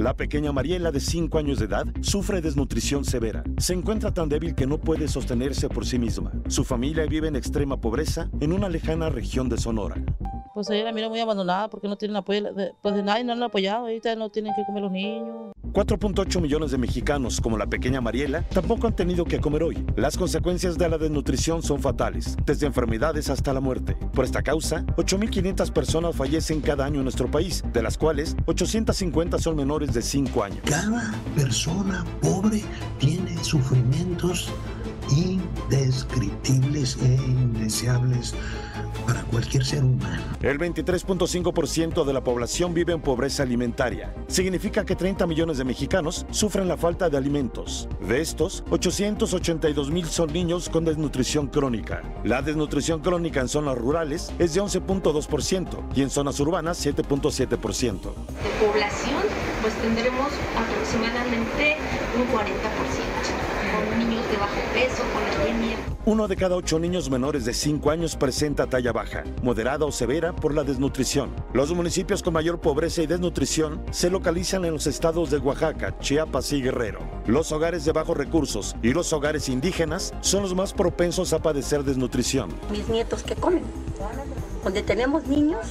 [0.03, 3.41] La pequeña Mariela, de 5 años de edad, sufre desnutrición severa.
[3.57, 6.33] Se encuentra tan débil que no puede sostenerse por sí misma.
[6.49, 9.95] Su familia vive en extrema pobreza en una lejana región de Sonora.
[10.53, 13.31] Pues ella la mira muy abandonada porque no tienen apoyo, de- pues de nadie no
[13.31, 15.53] han apoyado, ahorita no tienen que comer los niños.
[15.71, 19.83] 4.8 millones de mexicanos, como la pequeña Mariela, tampoco han tenido que comer hoy.
[19.95, 23.97] Las consecuencias de la desnutrición son fatales, desde enfermedades hasta la muerte.
[24.13, 29.39] Por esta causa, 8.500 personas fallecen cada año en nuestro país, de las cuales 850
[29.39, 30.59] son menores de 5 años.
[30.65, 32.63] Cada persona pobre
[32.99, 34.49] tiene sufrimientos
[35.09, 38.33] indescriptibles e indeseables
[39.05, 40.21] para cualquier ser humano.
[40.41, 44.13] El 23.5% de la población vive en pobreza alimentaria.
[44.27, 47.87] Significa que 30 millones de mexicanos sufren la falta de alimentos.
[48.07, 52.01] De estos, 882 mil son niños con desnutrición crónica.
[52.23, 57.43] La desnutrición crónica en zonas rurales es de 11.2% y en zonas urbanas 7.7%.
[57.43, 57.57] de
[58.65, 59.23] población,
[59.61, 61.77] pues tendremos aproximadamente
[62.15, 63.02] un 40%, con niños
[64.33, 65.03] de bajo peso.
[66.05, 70.35] Uno de cada ocho niños menores de 5 años presenta talla baja, moderada o severa
[70.35, 71.29] por la desnutrición.
[71.53, 76.51] Los municipios con mayor pobreza y desnutrición se localizan en los estados de Oaxaca, Chiapas
[76.51, 76.99] y Guerrero.
[77.27, 81.83] Los hogares de bajos recursos y los hogares indígenas son los más propensos a padecer
[81.83, 82.49] desnutrición.
[82.71, 83.63] mis nietos que comen.
[84.63, 85.67] Donde tenemos niños,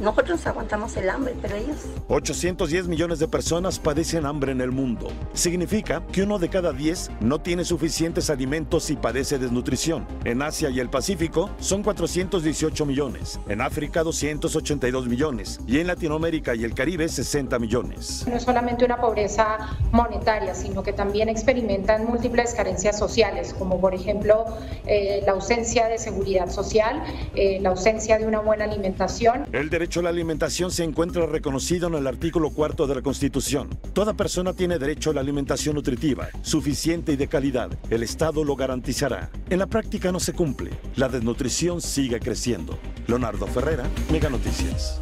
[0.00, 1.76] Nosotros aguantamos el hambre, pero ellos
[2.08, 5.08] 810 millones de personas padecen hambre en el mundo.
[5.32, 10.06] Significa que uno de cada 10 no tiene suficientes alimentos y padece desnutrición.
[10.24, 16.54] En Asia y el Pacífico son 418 millones, en África 282 millones y en Latinoamérica
[16.54, 18.24] y el Caribe 60 millones.
[18.28, 19.58] No es solamente una pobreza
[19.90, 24.44] monetaria, sino que también experimentan múltiples carencias sociales, como por ejemplo
[24.86, 27.02] eh, la ausencia de seguridad social,
[27.34, 29.31] eh, la ausencia de una buena alimentación.
[29.52, 33.68] El derecho a la alimentación se encuentra reconocido en el artículo cuarto de la Constitución.
[33.92, 37.70] Toda persona tiene derecho a la alimentación nutritiva, suficiente y de calidad.
[37.90, 39.30] El Estado lo garantizará.
[39.50, 40.70] En la práctica no se cumple.
[40.96, 42.78] La desnutrición sigue creciendo.
[43.06, 45.00] Leonardo Ferrera, Mega Noticias.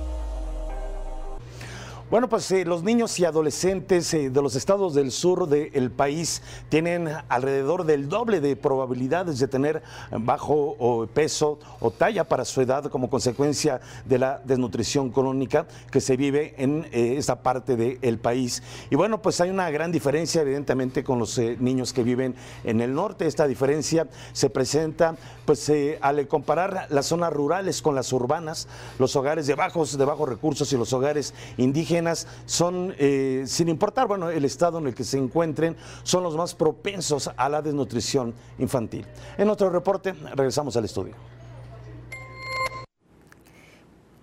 [2.11, 6.43] Bueno, pues eh, los niños y adolescentes eh, de los estados del sur del país
[6.69, 12.87] tienen alrededor del doble de probabilidades de tener bajo peso o talla para su edad
[12.87, 18.61] como consecuencia de la desnutrición crónica que se vive en eh, esta parte del país.
[18.91, 22.81] Y bueno, pues hay una gran diferencia evidentemente con los eh, niños que viven en
[22.81, 23.29] el norte.
[23.29, 25.15] Esta diferencia se presenta
[25.45, 25.71] pues
[26.01, 28.67] al comparar las zonas rurales con las urbanas,
[28.99, 32.00] los hogares de bajos, de bajos recursos y los hogares indígenas
[32.47, 36.55] son, eh, sin importar bueno, el estado en el que se encuentren, son los más
[36.55, 39.07] propensos a la desnutrición infantil.
[39.39, 41.15] En otro reporte, regresamos al estudio.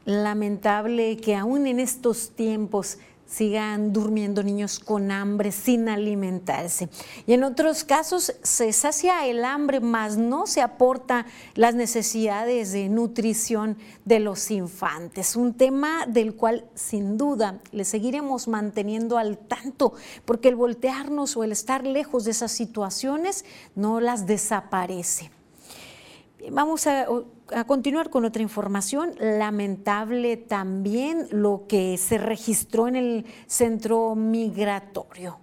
[0.05, 2.97] Lamentable que aún en estos tiempos
[3.27, 6.89] sigan durmiendo niños con hambre sin alimentarse.
[7.25, 12.89] Y en otros casos se sacia el hambre, más no se aporta las necesidades de
[12.89, 15.35] nutrición de los infantes.
[15.35, 19.93] Un tema del cual sin duda le seguiremos manteniendo al tanto,
[20.25, 25.36] porque el voltearnos o el estar lejos de esas situaciones no las desaparece.
[26.51, 27.07] Vamos a,
[27.65, 29.13] continuar con otra información.
[29.19, 35.39] Lamentable también lo que se registró en el centro migratorio.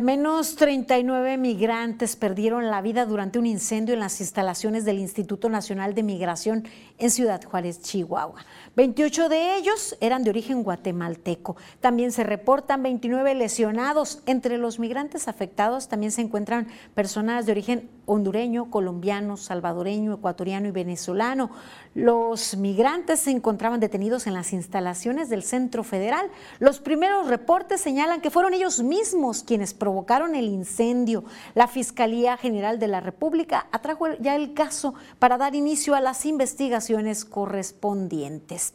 [0.00, 5.50] Al menos 39 migrantes perdieron la vida durante un incendio en las instalaciones del Instituto
[5.50, 8.42] Nacional de Migración en Ciudad Juárez, Chihuahua.
[8.76, 11.58] 28 de ellos eran de origen guatemalteco.
[11.80, 14.22] También se reportan 29 lesionados.
[14.24, 20.72] Entre los migrantes afectados también se encuentran personas de origen hondureño, colombiano, salvadoreño, ecuatoriano y
[20.72, 21.50] venezolano.
[21.94, 26.28] Los migrantes se encontraban detenidos en las instalaciones del Centro Federal.
[26.58, 31.24] Los primeros reportes señalan que fueron ellos mismos quienes provocaron el incendio.
[31.54, 36.26] La Fiscalía General de la República atrajo ya el caso para dar inicio a las
[36.26, 38.74] investigaciones correspondientes.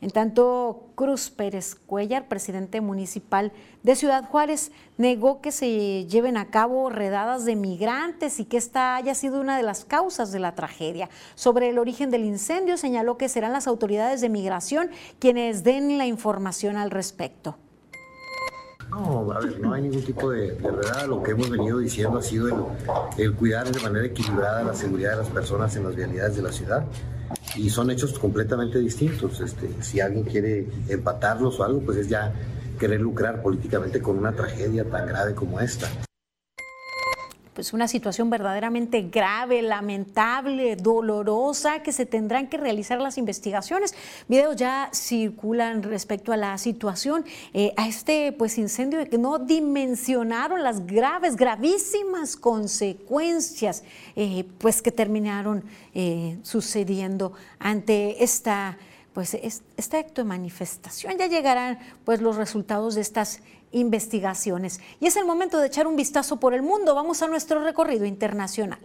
[0.00, 6.50] En tanto, Cruz Pérez Cuellar, presidente municipal de Ciudad Juárez, negó que se lleven a
[6.50, 10.54] cabo redadas de migrantes y que esta haya sido una de las causas de la
[10.54, 11.10] tragedia.
[11.34, 16.06] Sobre el origen del incendio, señaló que serán las autoridades de migración quienes den la
[16.06, 17.56] información al respecto.
[18.88, 21.06] No, a ver, no hay ningún tipo de, de redada.
[21.06, 22.54] Lo que hemos venido diciendo ha sido el,
[23.18, 26.50] el cuidar de manera equilibrada la seguridad de las personas en las vialidades de la
[26.50, 26.84] ciudad
[27.60, 29.40] y son hechos completamente distintos.
[29.40, 32.32] Este, si alguien quiere empatarlos o algo, pues es ya
[32.78, 35.88] querer lucrar políticamente con una tragedia tan grave como esta.
[37.60, 43.94] Pues una situación verdaderamente grave, lamentable, dolorosa, que se tendrán que realizar las investigaciones.
[44.28, 50.62] Videos ya circulan respecto a la situación, eh, a este pues incendio que no dimensionaron
[50.62, 53.84] las graves, gravísimas consecuencias
[54.16, 58.78] eh, pues que terminaron eh, sucediendo ante esta
[59.12, 61.18] pues este acto de manifestación.
[61.18, 63.42] Ya llegarán pues los resultados de estas
[63.72, 64.80] investigaciones.
[65.00, 66.94] Y es el momento de echar un vistazo por el mundo.
[66.94, 68.80] Vamos a nuestro recorrido internacional.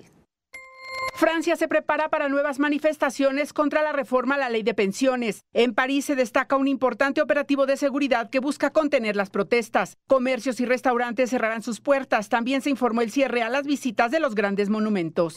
[1.16, 5.46] Francia se prepara para nuevas manifestaciones contra la reforma a la ley de pensiones.
[5.54, 9.98] En París se destaca un importante operativo de seguridad que busca contener las protestas.
[10.08, 12.28] Comercios y restaurantes cerrarán sus puertas.
[12.28, 15.36] También se informó el cierre a las visitas de los grandes monumentos.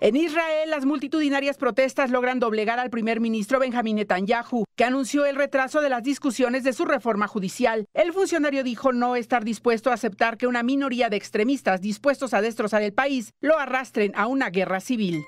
[0.00, 5.36] En Israel, las multitudinarias protestas logran doblegar al primer ministro Benjamín Netanyahu, que anunció el
[5.36, 7.86] retraso de las discusiones de su reforma judicial.
[7.94, 12.42] El funcionario dijo no estar dispuesto a aceptar que una minoría de extremistas dispuestos a
[12.42, 15.24] destrozar el país lo arrastren a una guerra civil.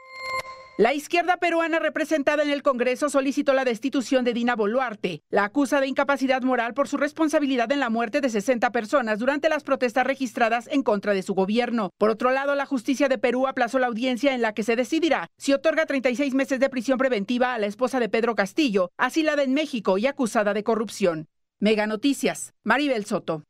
[0.78, 5.22] La izquierda peruana representada en el Congreso solicitó la destitución de Dina Boluarte.
[5.30, 9.48] La acusa de incapacidad moral por su responsabilidad en la muerte de 60 personas durante
[9.48, 11.92] las protestas registradas en contra de su gobierno.
[11.96, 15.28] Por otro lado, la justicia de Perú aplazó la audiencia en la que se decidirá
[15.38, 19.54] si otorga 36 meses de prisión preventiva a la esposa de Pedro Castillo, asilada en
[19.54, 21.28] México y acusada de corrupción.
[21.58, 23.44] Mega Noticias, Maribel Soto.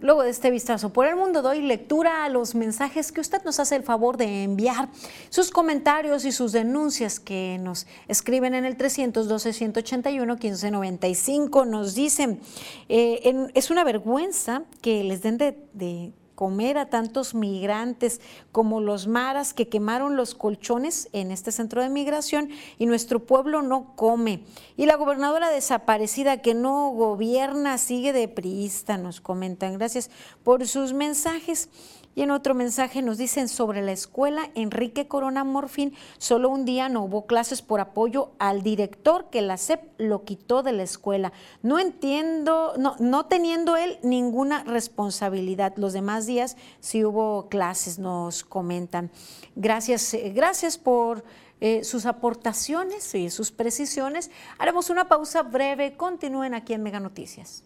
[0.00, 3.58] Luego de este vistazo por el mundo, doy lectura a los mensajes que usted nos
[3.60, 4.90] hace el favor de enviar,
[5.30, 11.66] sus comentarios y sus denuncias que nos escriben en el 312-181-1595.
[11.66, 12.40] Nos dicen,
[12.90, 18.20] eh, es una vergüenza que les den de comer a tantos migrantes
[18.52, 23.62] como los maras que quemaron los colchones en este centro de migración y nuestro pueblo
[23.62, 24.44] no come.
[24.76, 29.78] Y la gobernadora desaparecida que no gobierna sigue de priista, nos comentan.
[29.78, 30.10] Gracias
[30.44, 31.68] por sus mensajes.
[32.16, 36.88] Y en otro mensaje nos dicen sobre la escuela Enrique Corona Morfín, solo un día
[36.88, 41.34] no hubo clases por apoyo al director que la SEP lo quitó de la escuela.
[41.62, 45.74] No entiendo, no, no teniendo él ninguna responsabilidad.
[45.76, 49.10] Los demás días sí hubo clases, nos comentan.
[49.54, 51.22] Gracias, eh, gracias por
[51.60, 54.30] eh, sus aportaciones y sus precisiones.
[54.56, 55.98] Haremos una pausa breve.
[55.98, 57.62] Continúen aquí en Mega Noticias.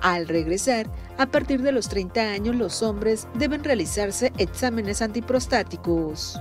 [0.00, 0.86] Al regresar,
[1.16, 6.40] a partir de los 30 años los hombres deben realizarse exámenes antiprostáticos.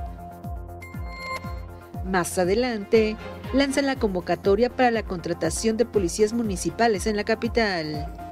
[2.06, 3.18] Más adelante,
[3.54, 8.27] lanzan la convocatoria para la contratación de policías municipales en la capital.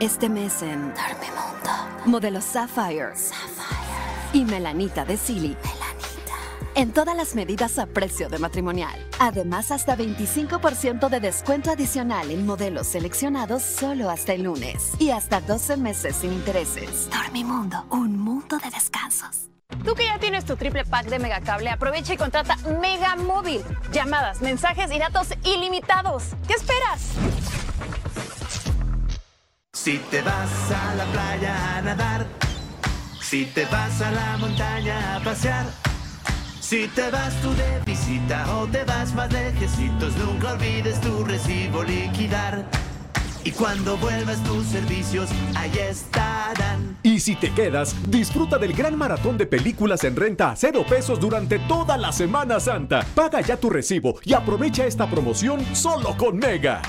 [0.00, 3.12] Este mes en Dormimundo, modelo Sapphire,
[4.32, 5.54] y Melanita de Silly.
[6.74, 8.98] En todas las medidas a precio de matrimonial.
[9.18, 14.92] Además, hasta 25% de descuento adicional en modelos seleccionados solo hasta el lunes.
[14.98, 17.10] Y hasta 12 meses sin intereses.
[17.10, 19.50] Dormimundo, un mundo de descansos.
[19.84, 23.60] Tú que ya tienes tu triple pack de Megacable, aprovecha y contrata Mega Móvil.
[23.92, 26.24] Llamadas, mensajes y datos ilimitados.
[26.48, 27.16] ¿Qué esperas?
[29.82, 32.26] Si te vas a la playa a nadar,
[33.22, 35.64] si te vas a la montaña a pasear,
[36.60, 41.82] si te vas tú de visita o te vas más lejecitos, nunca olvides tu recibo
[41.82, 42.66] liquidar.
[43.42, 46.98] Y cuando vuelvas tus servicios, ahí estarán.
[47.02, 51.18] Y si te quedas, disfruta del gran maratón de películas en renta a cero pesos
[51.18, 53.06] durante toda la Semana Santa.
[53.14, 56.82] Paga ya tu recibo y aprovecha esta promoción solo con Mega.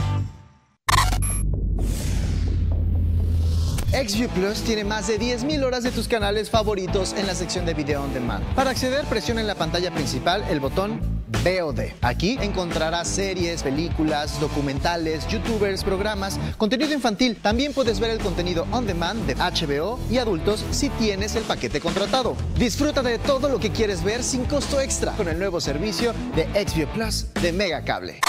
[3.91, 7.73] XView Plus tiene más de 10.000 horas de tus canales favoritos en la sección de
[7.73, 8.41] Video On Demand.
[8.55, 11.01] Para acceder, presiona en la pantalla principal el botón
[11.43, 11.91] VOD.
[12.01, 17.35] Aquí encontrarás series, películas, documentales, youtubers, programas, contenido infantil.
[17.35, 21.81] También puedes ver el contenido on demand de HBO y adultos si tienes el paquete
[21.81, 22.37] contratado.
[22.57, 26.45] Disfruta de todo lo que quieres ver sin costo extra con el nuevo servicio de
[26.65, 28.21] XView Plus de Mega Cable.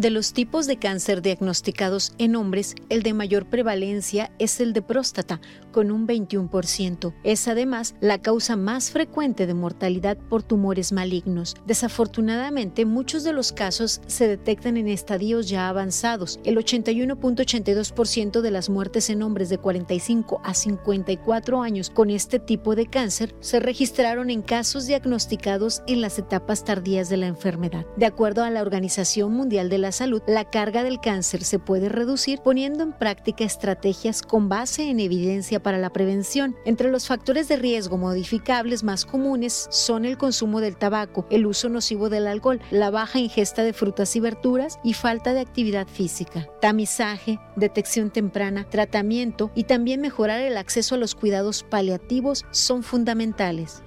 [0.00, 4.80] De los tipos de cáncer diagnosticados en hombres, el de mayor prevalencia es el de
[4.80, 5.42] próstata,
[5.72, 7.12] con un 21%.
[7.22, 11.54] Es además la causa más frecuente de mortalidad por tumores malignos.
[11.66, 16.40] Desafortunadamente, muchos de los casos se detectan en estadios ya avanzados.
[16.44, 22.74] El 81.82% de las muertes en hombres de 45 a 54 años con este tipo
[22.74, 27.84] de cáncer se registraron en casos diagnosticados en las etapas tardías de la enfermedad.
[27.98, 31.88] De acuerdo a la Organización Mundial de la salud, la carga del cáncer se puede
[31.88, 36.56] reducir poniendo en práctica estrategias con base en evidencia para la prevención.
[36.64, 41.68] Entre los factores de riesgo modificables más comunes son el consumo del tabaco, el uso
[41.68, 46.46] nocivo del alcohol, la baja ingesta de frutas y verduras y falta de actividad física.
[46.60, 53.82] Tamizaje, detección temprana, tratamiento y también mejorar el acceso a los cuidados paliativos son fundamentales.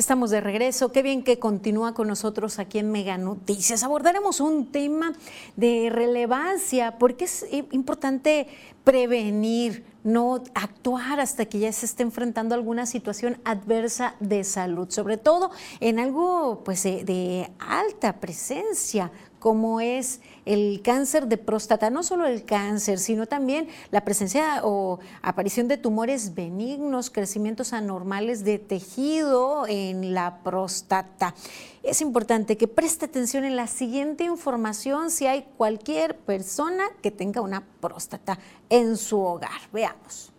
[0.00, 0.92] Estamos de regreso.
[0.92, 3.82] Qué bien que continúa con nosotros aquí en Mega Noticias.
[3.82, 5.12] Abordaremos un tema
[5.56, 8.46] de relevancia porque es importante
[8.82, 15.18] prevenir, no actuar hasta que ya se esté enfrentando alguna situación adversa de salud, sobre
[15.18, 22.26] todo en algo pues de alta presencia como es el cáncer de próstata, no solo
[22.26, 29.66] el cáncer, sino también la presencia o aparición de tumores benignos, crecimientos anormales de tejido
[29.66, 31.34] en la próstata.
[31.82, 37.40] Es importante que preste atención en la siguiente información si hay cualquier persona que tenga
[37.40, 38.38] una próstata
[38.68, 39.60] en su hogar.
[39.72, 40.32] Veamos.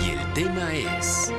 [0.00, 1.32] Y el tema es...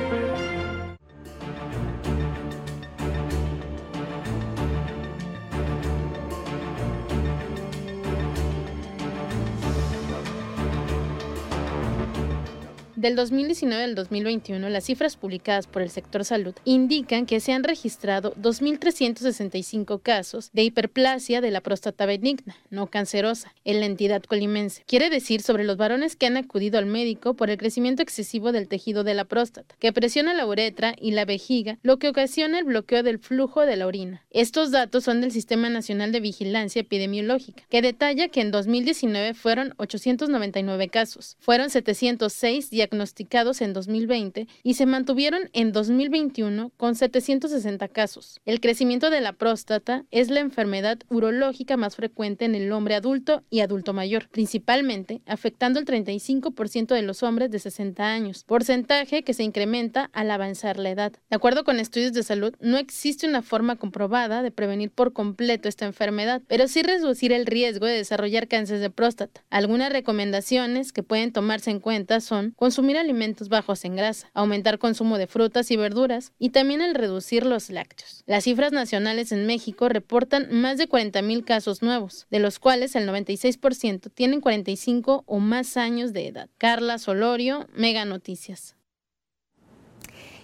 [13.04, 17.62] Del 2019 al 2021, las cifras publicadas por el sector salud indican que se han
[17.62, 24.84] registrado 2.365 casos de hiperplasia de la próstata benigna, no cancerosa, en la entidad colimense.
[24.86, 28.68] Quiere decir sobre los varones que han acudido al médico por el crecimiento excesivo del
[28.68, 32.64] tejido de la próstata, que presiona la uretra y la vejiga, lo que ocasiona el
[32.64, 34.24] bloqueo del flujo de la orina.
[34.30, 39.74] Estos datos son del Sistema Nacional de Vigilancia Epidemiológica, que detalla que en 2019 fueron
[39.76, 48.40] 899 casos, fueron 706 diagnosticados en 2020 y se mantuvieron en 2021 con 760 casos.
[48.44, 53.42] El crecimiento de la próstata es la enfermedad urológica más frecuente en el hombre adulto
[53.50, 59.34] y adulto mayor, principalmente afectando el 35% de los hombres de 60 años, porcentaje que
[59.34, 61.12] se incrementa al avanzar la edad.
[61.30, 65.68] De acuerdo con estudios de salud, no existe una forma comprobada de prevenir por completo
[65.68, 69.42] esta enfermedad, pero sí reducir el riesgo de desarrollar cáncer de próstata.
[69.50, 75.16] Algunas recomendaciones que pueden tomarse en cuenta son consumir alimentos bajos en grasa, aumentar consumo
[75.16, 78.24] de frutas y verduras y también el reducir los lácteos.
[78.26, 83.08] Las cifras nacionales en México reportan más de 40.000 casos nuevos, de los cuales el
[83.08, 86.50] 96% tienen 45 o más años de edad.
[86.58, 88.74] Carla Solorio, Mega Noticias.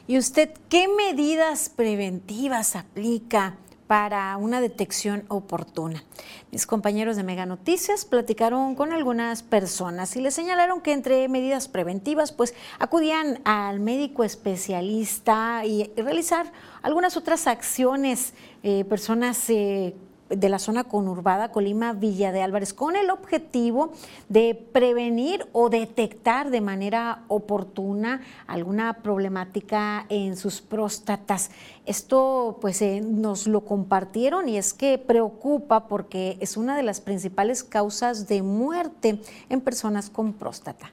[0.07, 3.57] ¿Y usted qué medidas preventivas aplica?
[3.91, 6.05] Para una detección oportuna.
[6.53, 11.67] Mis compañeros de Mega Noticias platicaron con algunas personas y les señalaron que entre medidas
[11.67, 18.33] preventivas, pues acudían al médico especialista y, realizar algunas otras acciones,
[18.63, 19.97] eh, personas eh,
[20.31, 23.93] de la zona conurbada Colima Villa de Álvarez con el objetivo
[24.29, 31.51] de prevenir o detectar de manera oportuna alguna problemática en sus próstatas.
[31.85, 37.01] Esto pues eh, nos lo compartieron y es que preocupa porque es una de las
[37.01, 40.93] principales causas de muerte en personas con próstata.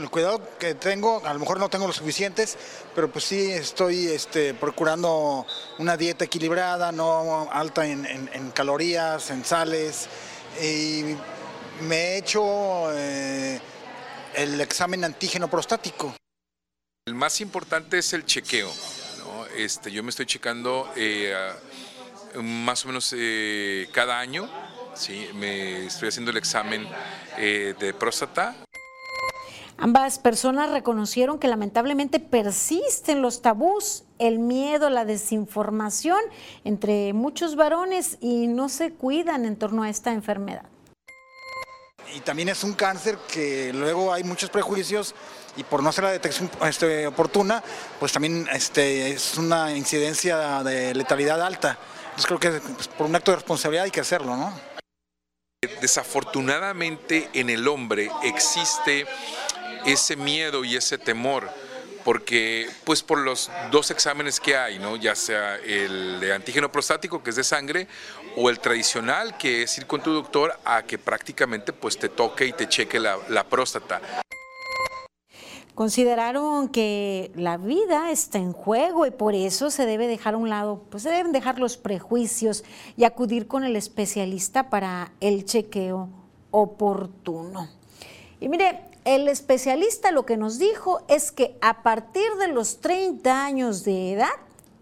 [0.00, 2.56] El cuidado que tengo, a lo mejor no tengo los suficientes,
[2.94, 5.46] pero pues sí estoy este, procurando
[5.78, 10.08] una dieta equilibrada, no alta en, calorías, en sales.
[10.62, 11.16] Y
[11.82, 13.60] me he hecho eh,
[14.36, 16.16] el examen antígeno prostático.
[17.06, 18.72] El más importante es el chequeo.
[19.54, 21.52] Este, yo me estoy checando eh,
[22.36, 24.48] más o menos eh, cada año.
[24.94, 25.28] ¿sí?
[25.34, 26.88] Me estoy haciendo el examen
[27.36, 28.56] de próstata.
[29.82, 36.20] Ambas personas reconocieron que lamentablemente persisten los tabús, el miedo, la desinformación
[36.64, 40.66] entre muchos varones y no se cuidan en torno a esta enfermedad.
[42.14, 45.14] Y también es un cáncer que luego hay muchos prejuicios
[45.56, 47.62] y por no hacer la detección este, oportuna,
[47.98, 51.78] pues también este, es una incidencia de letalidad alta.
[52.10, 54.52] Entonces creo que pues, por un acto de responsabilidad hay que hacerlo, ¿no?
[55.80, 59.06] Desafortunadamente en el hombre existe
[59.86, 61.50] ese miedo y ese temor
[62.04, 64.96] porque pues por los dos exámenes que hay, ¿no?
[64.96, 67.88] ya sea el de antígeno prostático que es de sangre
[68.36, 72.46] o el tradicional que es ir con tu doctor a que prácticamente pues te toque
[72.46, 74.00] y te cheque la, la próstata.
[75.74, 80.50] Consideraron que la vida está en juego y por eso se debe dejar a un
[80.50, 82.64] lado, pues se deben dejar los prejuicios
[82.96, 86.10] y acudir con el especialista para el chequeo
[86.50, 87.70] oportuno.
[88.40, 93.44] Y mire, el especialista lo que nos dijo es que a partir de los 30
[93.44, 94.28] años de edad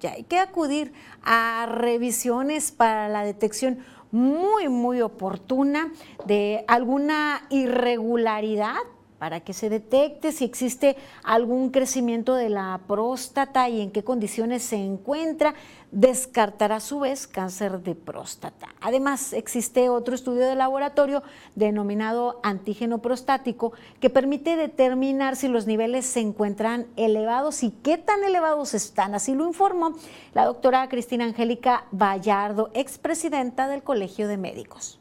[0.00, 0.92] ya hay que acudir
[1.22, 3.78] a revisiones para la detección
[4.10, 5.92] muy, muy oportuna
[6.26, 8.76] de alguna irregularidad
[9.18, 14.62] para que se detecte si existe algún crecimiento de la próstata y en qué condiciones
[14.62, 15.54] se encuentra,
[15.90, 18.68] descartar a su vez cáncer de próstata.
[18.80, 21.22] Además, existe otro estudio de laboratorio
[21.54, 28.22] denominado antígeno prostático que permite determinar si los niveles se encuentran elevados y qué tan
[28.22, 29.14] elevados están.
[29.14, 29.94] Así lo informó
[30.34, 35.00] la doctora Cristina Angélica Vallardo, expresidenta del Colegio de Médicos.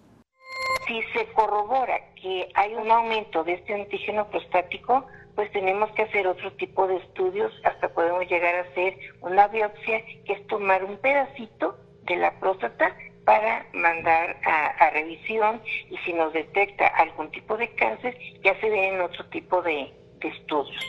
[0.88, 6.26] Si se corrobora que hay un aumento de este antígeno prostático, pues tenemos que hacer
[6.28, 10.98] otro tipo de estudios, hasta podemos llegar a hacer una biopsia, que es tomar un
[10.98, 15.62] pedacito de la próstata para mandar a, revisión
[15.92, 20.86] y si nos detecta algún tipo de cáncer, ya se en otro tipo de estudios.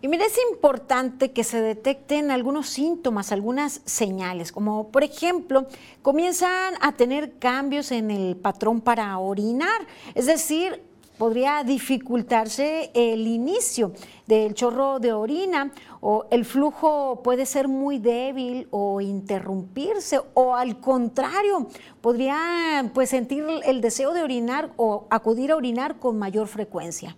[0.00, 5.66] Y mire, es importante que se detecten algunos síntomas, algunas señales, como por ejemplo,
[6.02, 10.84] comienzan a tener cambios en el patrón para orinar, es decir,
[11.18, 13.92] podría dificultarse el inicio
[14.28, 20.78] del chorro de orina o el flujo puede ser muy débil o interrumpirse o al
[20.78, 21.66] contrario,
[22.00, 27.16] podría pues sentir el deseo de orinar o acudir a orinar con mayor frecuencia.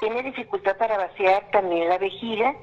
[0.00, 2.54] Tiene dificultad para vaciar también la vejiga,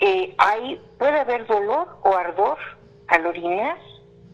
[0.00, 2.58] eh, hay, puede haber dolor o ardor
[3.08, 3.76] al orinar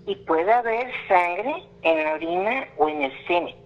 [0.06, 3.63] y puede haber sangre en la orina o en el semen.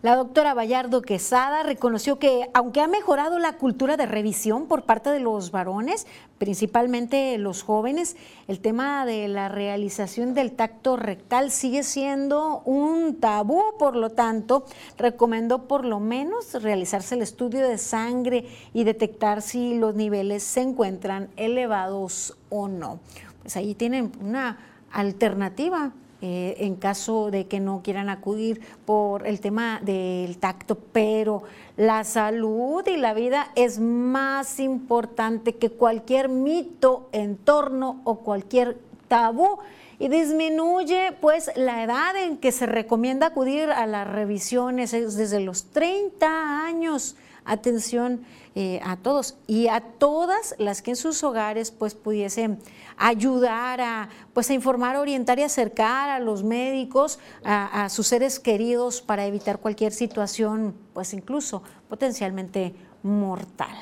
[0.00, 5.10] La doctora Vallardo Quesada reconoció que aunque ha mejorado la cultura de revisión por parte
[5.10, 6.06] de los varones,
[6.38, 13.60] principalmente los jóvenes, el tema de la realización del tacto rectal sigue siendo un tabú,
[13.76, 14.64] por lo tanto,
[14.98, 20.60] recomendó por lo menos realizarse el estudio de sangre y detectar si los niveles se
[20.60, 23.00] encuentran elevados o no.
[23.42, 24.60] Pues ahí tienen una
[24.92, 25.90] alternativa
[26.20, 31.44] eh, en caso de que no quieran acudir por el tema del tacto, pero
[31.76, 38.78] la salud y la vida es más importante que cualquier mito en torno o cualquier
[39.06, 39.58] tabú
[39.98, 45.40] y disminuye pues la edad en que se recomienda acudir a las revisiones es desde
[45.40, 47.16] los 30 años.
[47.48, 48.22] Atención
[48.54, 52.58] eh, a todos y a todas las que en sus hogares pues pudiesen
[52.96, 59.00] ayudar a, pues, a informar, orientar y acercar a los médicos, a, sus seres queridos
[59.00, 63.76] para evitar cualquier situación, pues incluso potencialmente mortal.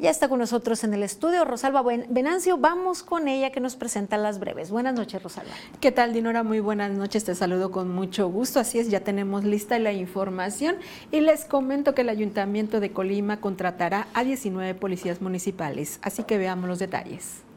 [0.00, 2.56] Ya está con nosotros en el estudio Rosalba Venancio.
[2.56, 4.70] Vamos con ella que nos presenta las breves.
[4.70, 5.50] Buenas noches, Rosalba.
[5.80, 6.44] ¿Qué tal, Dinora?
[6.44, 7.24] Muy buenas noches.
[7.24, 8.60] Te saludo con mucho gusto.
[8.60, 10.76] Así es, ya tenemos lista la información
[11.10, 15.98] y les comento que el Ayuntamiento de Colima contratará a 19 policías municipales.
[16.02, 17.47] Así que veamos los detalles.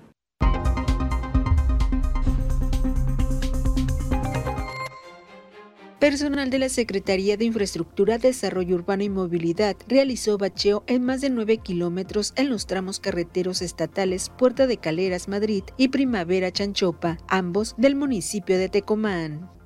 [6.02, 11.30] Personal de la Secretaría de Infraestructura, Desarrollo Urbano y Movilidad realizó bacheo en más de
[11.30, 17.76] 9 kilómetros en los tramos carreteros estatales Puerta de Caleras, Madrid y Primavera Chanchopa, ambos
[17.78, 19.61] del municipio de Tecomán.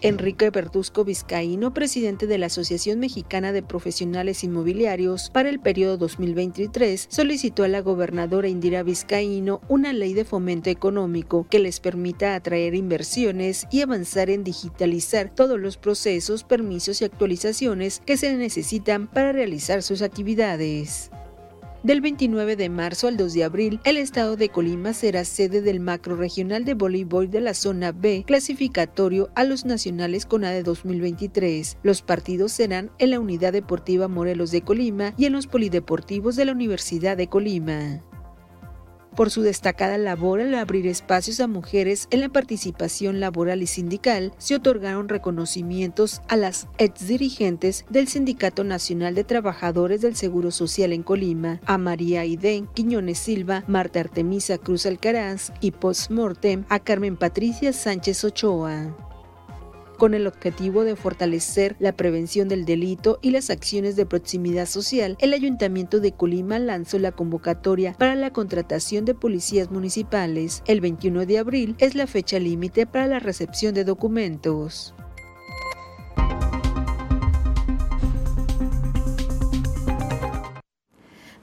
[0.00, 7.08] Enrique Bertusco Vizcaíno, presidente de la Asociación Mexicana de Profesionales Inmobiliarios para el periodo 2023,
[7.10, 12.76] solicitó a la gobernadora Indira Vizcaíno una ley de fomento económico que les permita atraer
[12.76, 19.32] inversiones y avanzar en digitalizar todos los procesos, permisos y actualizaciones que se necesitan para
[19.32, 21.10] realizar sus actividades.
[21.88, 25.80] Del 29 de marzo al 2 de abril, el estado de Colima será sede del
[25.80, 31.78] macro regional de voleibol de la zona B, clasificatorio a los nacionales CONADE 2023.
[31.82, 36.44] Los partidos serán en la Unidad Deportiva Morelos de Colima y en los polideportivos de
[36.44, 38.02] la Universidad de Colima
[39.18, 44.32] por su destacada labor al abrir espacios a mujeres en la participación laboral y sindical,
[44.38, 50.92] se otorgaron reconocimientos a las ex dirigentes del Sindicato Nacional de Trabajadores del Seguro Social
[50.92, 57.16] en Colima, a María Aiden Quiñones Silva, Marta Artemisa Cruz Alcaraz y post-mortem a Carmen
[57.16, 59.07] Patricia Sánchez Ochoa
[59.98, 65.16] con el objetivo de fortalecer la prevención del delito y las acciones de proximidad social,
[65.20, 70.62] el Ayuntamiento de Colima lanzó la convocatoria para la contratación de policías municipales.
[70.66, 74.94] El 21 de abril es la fecha límite para la recepción de documentos.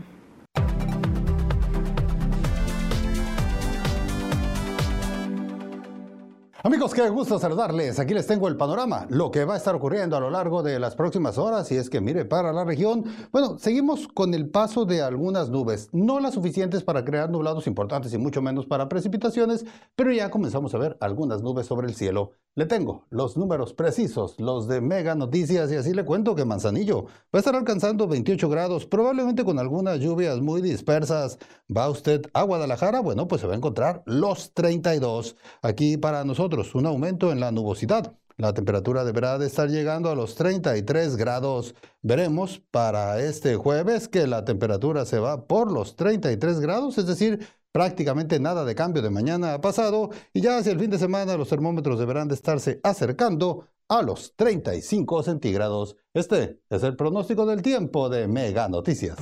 [6.63, 7.99] Amigos, qué gusto saludarles.
[7.99, 10.79] Aquí les tengo el panorama, lo que va a estar ocurriendo a lo largo de
[10.79, 11.71] las próximas horas.
[11.71, 15.87] Y es que, mire, para la región, bueno, seguimos con el paso de algunas nubes,
[15.91, 20.73] no las suficientes para crear nublados importantes y mucho menos para precipitaciones, pero ya comenzamos
[20.73, 22.31] a ver algunas nubes sobre el cielo.
[22.57, 27.03] Le tengo los números precisos, los de Mega Noticias, y así le cuento que Manzanillo
[27.05, 31.37] va a estar alcanzando 28 grados, probablemente con algunas lluvias muy dispersas.
[31.69, 32.99] ¿Va usted a Guadalajara?
[33.01, 35.35] Bueno, pues se va a encontrar los 32.
[35.61, 38.15] Aquí para nosotros, un aumento en la nubosidad.
[38.39, 41.73] La temperatura deberá de estar llegando a los 33 grados.
[42.03, 47.47] Veremos para este jueves que la temperatura se va por los 33 grados, es decir,
[47.71, 51.35] prácticamente nada de cambio de mañana a pasado y ya hacia el fin de semana
[51.35, 55.95] los termómetros deberán de estarse acercando a los 35 centígrados.
[56.13, 59.17] Este es el pronóstico del tiempo de Mega Noticias.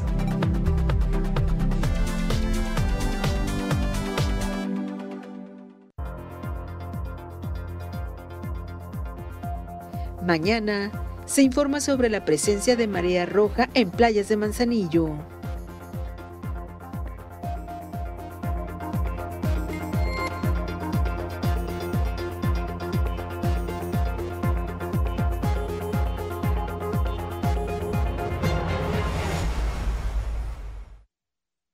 [10.26, 10.92] Mañana
[11.28, 15.14] se informa sobre la presencia de marea roja en playas de Manzanillo.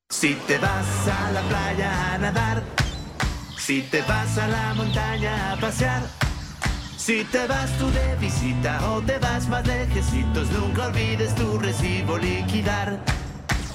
[0.10, 2.64] Si te vas a la playa a nadar,
[3.58, 6.21] si te vas a la montaña a pasear,
[7.02, 12.18] si te vas tú de visita o te vas más lejecitos, nunca olvides tu recibo
[12.20, 13.00] liquidar.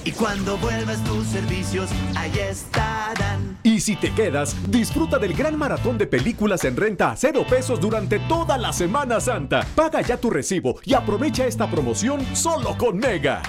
[0.05, 3.57] Y cuando vuelvas tus servicios, ahí estarán.
[3.63, 7.81] Y si te quedas, disfruta del gran maratón de películas en renta a cero pesos
[7.81, 9.67] durante toda la Semana Santa.
[9.75, 13.41] Paga ya tu recibo y aprovecha esta promoción solo con Mega.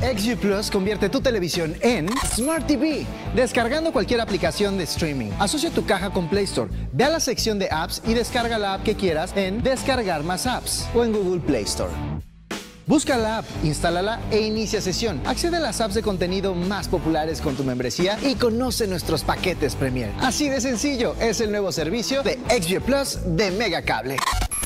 [0.00, 5.30] XG Plus convierte tu televisión en Smart TV, descargando cualquier aplicación de streaming.
[5.38, 8.74] Asocia tu caja con Play Store, ve a la sección de apps y descarga la
[8.74, 11.92] app que quieras en Descargar más apps o en Google Play Store.
[12.86, 15.20] Busca la app, instálala e inicia sesión.
[15.26, 19.74] Accede a las apps de contenido más populares con tu membresía y conoce nuestros paquetes
[19.74, 20.12] Premier.
[20.20, 24.18] Así de sencillo, es el nuevo servicio de XG Plus de Mega Cable.
[24.18, 24.65] Paga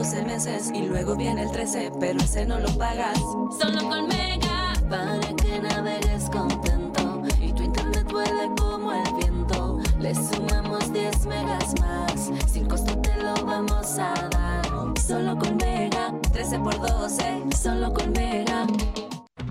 [0.00, 3.18] 12 meses y luego viene el 13, pero ese no lo pagas.
[3.18, 9.78] Solo con Mega, para que navegues contento y tu internet vuele como el viento.
[9.98, 14.98] Le sumamos 10 megas más, sin costo te lo vamos a dar.
[15.06, 18.66] Solo con Mega, 13 por 12, solo con Mega.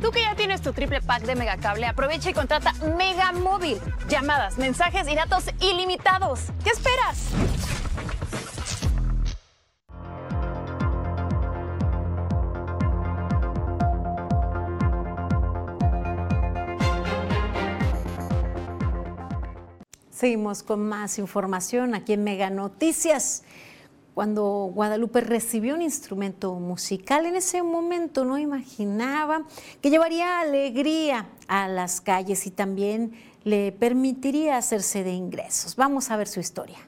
[0.01, 3.77] Tú que ya tienes tu triple pack de Megacable, aprovecha y contrata Mega Móvil.
[4.09, 6.45] Llamadas, mensajes y datos ilimitados.
[6.63, 7.27] ¿Qué esperas?
[20.19, 23.43] Seguimos con más información aquí en Mega Noticias.
[24.13, 29.43] Cuando Guadalupe recibió un instrumento musical, en ese momento no imaginaba
[29.81, 33.13] que llevaría alegría a las calles y también
[33.45, 35.77] le permitiría hacerse de ingresos.
[35.77, 36.79] Vamos a ver su historia.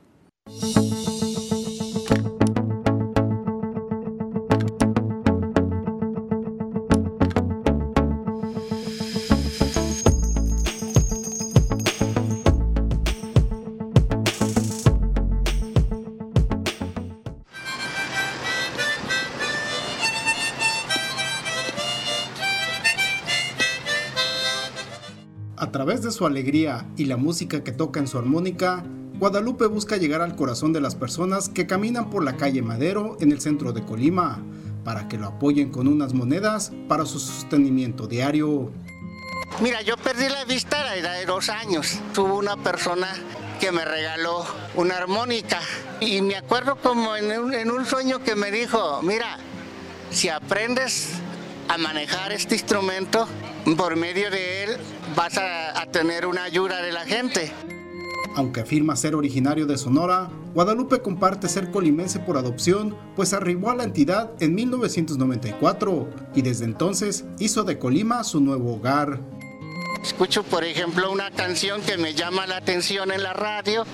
[26.21, 28.83] Su alegría y la música que toca en su armónica,
[29.17, 33.31] Guadalupe busca llegar al corazón de las personas que caminan por la calle Madero en
[33.31, 34.37] el centro de Colima,
[34.83, 38.71] para que lo apoyen con unas monedas para su sostenimiento diario.
[39.61, 41.99] Mira, yo perdí la vista a la edad de dos años.
[42.13, 43.07] Tuvo una persona
[43.59, 44.45] que me regaló
[44.75, 45.59] una armónica
[46.01, 49.39] y me acuerdo como en un, en un sueño que me dijo, mira,
[50.11, 51.20] si aprendes
[51.71, 53.29] a manejar este instrumento,
[53.77, 54.77] por medio de él
[55.15, 57.49] vas a, a tener una ayuda de la gente.
[58.35, 63.75] Aunque afirma ser originario de Sonora, Guadalupe comparte ser colimense por adopción, pues arribó a
[63.75, 69.19] la entidad en 1994 y desde entonces hizo de Colima su nuevo hogar.
[70.03, 73.85] Escucho, por ejemplo, una canción que me llama la atención en la radio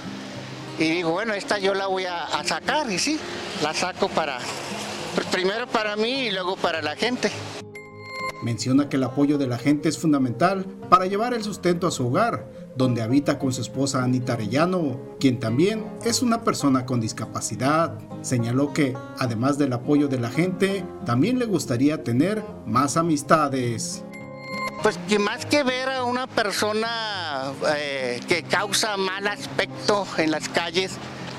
[0.79, 3.19] y digo, bueno, esta yo la voy a, a sacar y sí,
[3.61, 4.39] la saco para,
[5.31, 7.31] primero para mí y luego para la gente.
[8.47, 12.07] Menciona que el apoyo de la gente es fundamental para llevar el sustento a su
[12.07, 17.99] hogar, donde habita con su esposa Anita Arellano, quien también es una persona con discapacidad.
[18.21, 24.05] Señaló que, además del apoyo de la gente, también le gustaría tener más amistades.
[24.81, 30.47] Pues que más que ver a una persona eh, que causa mal aspecto en las
[30.47, 30.93] calles,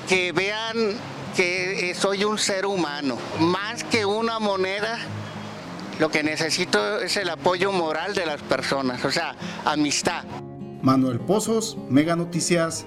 [0.07, 0.93] que vean
[1.35, 4.99] que eh, soy un ser humano, más que una moneda,
[5.99, 9.35] lo que necesito es el apoyo moral de las personas, o sea,
[9.65, 10.23] amistad.
[10.81, 12.85] Manuel Pozos, Mega Noticias.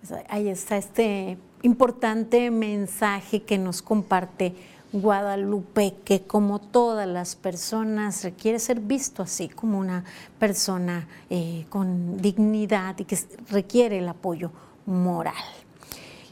[0.00, 4.54] Pues ahí está este importante mensaje que nos comparte
[4.92, 10.04] Guadalupe, que como todas las personas requiere ser visto así como una
[10.38, 13.18] persona eh, con dignidad y que
[13.50, 14.52] requiere el apoyo
[14.86, 15.34] moral.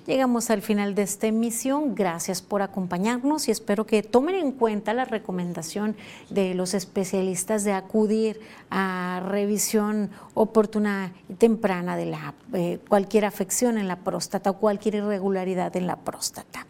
[0.06, 1.94] Llegamos al final de esta emisión.
[1.94, 5.96] Gracias por acompañarnos y espero que tomen en cuenta la recomendación
[6.28, 8.40] de los especialistas de acudir
[8.70, 14.96] a revisión oportuna y temprana de la, eh, cualquier afección en la próstata o cualquier
[14.96, 16.66] irregularidad en la próstata.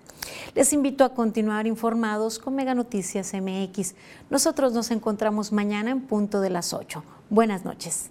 [0.55, 3.95] Les invito a continuar informados con Mega Noticias MX.
[4.28, 7.03] Nosotros nos encontramos mañana en punto de las 8.
[7.30, 8.11] Buenas noches.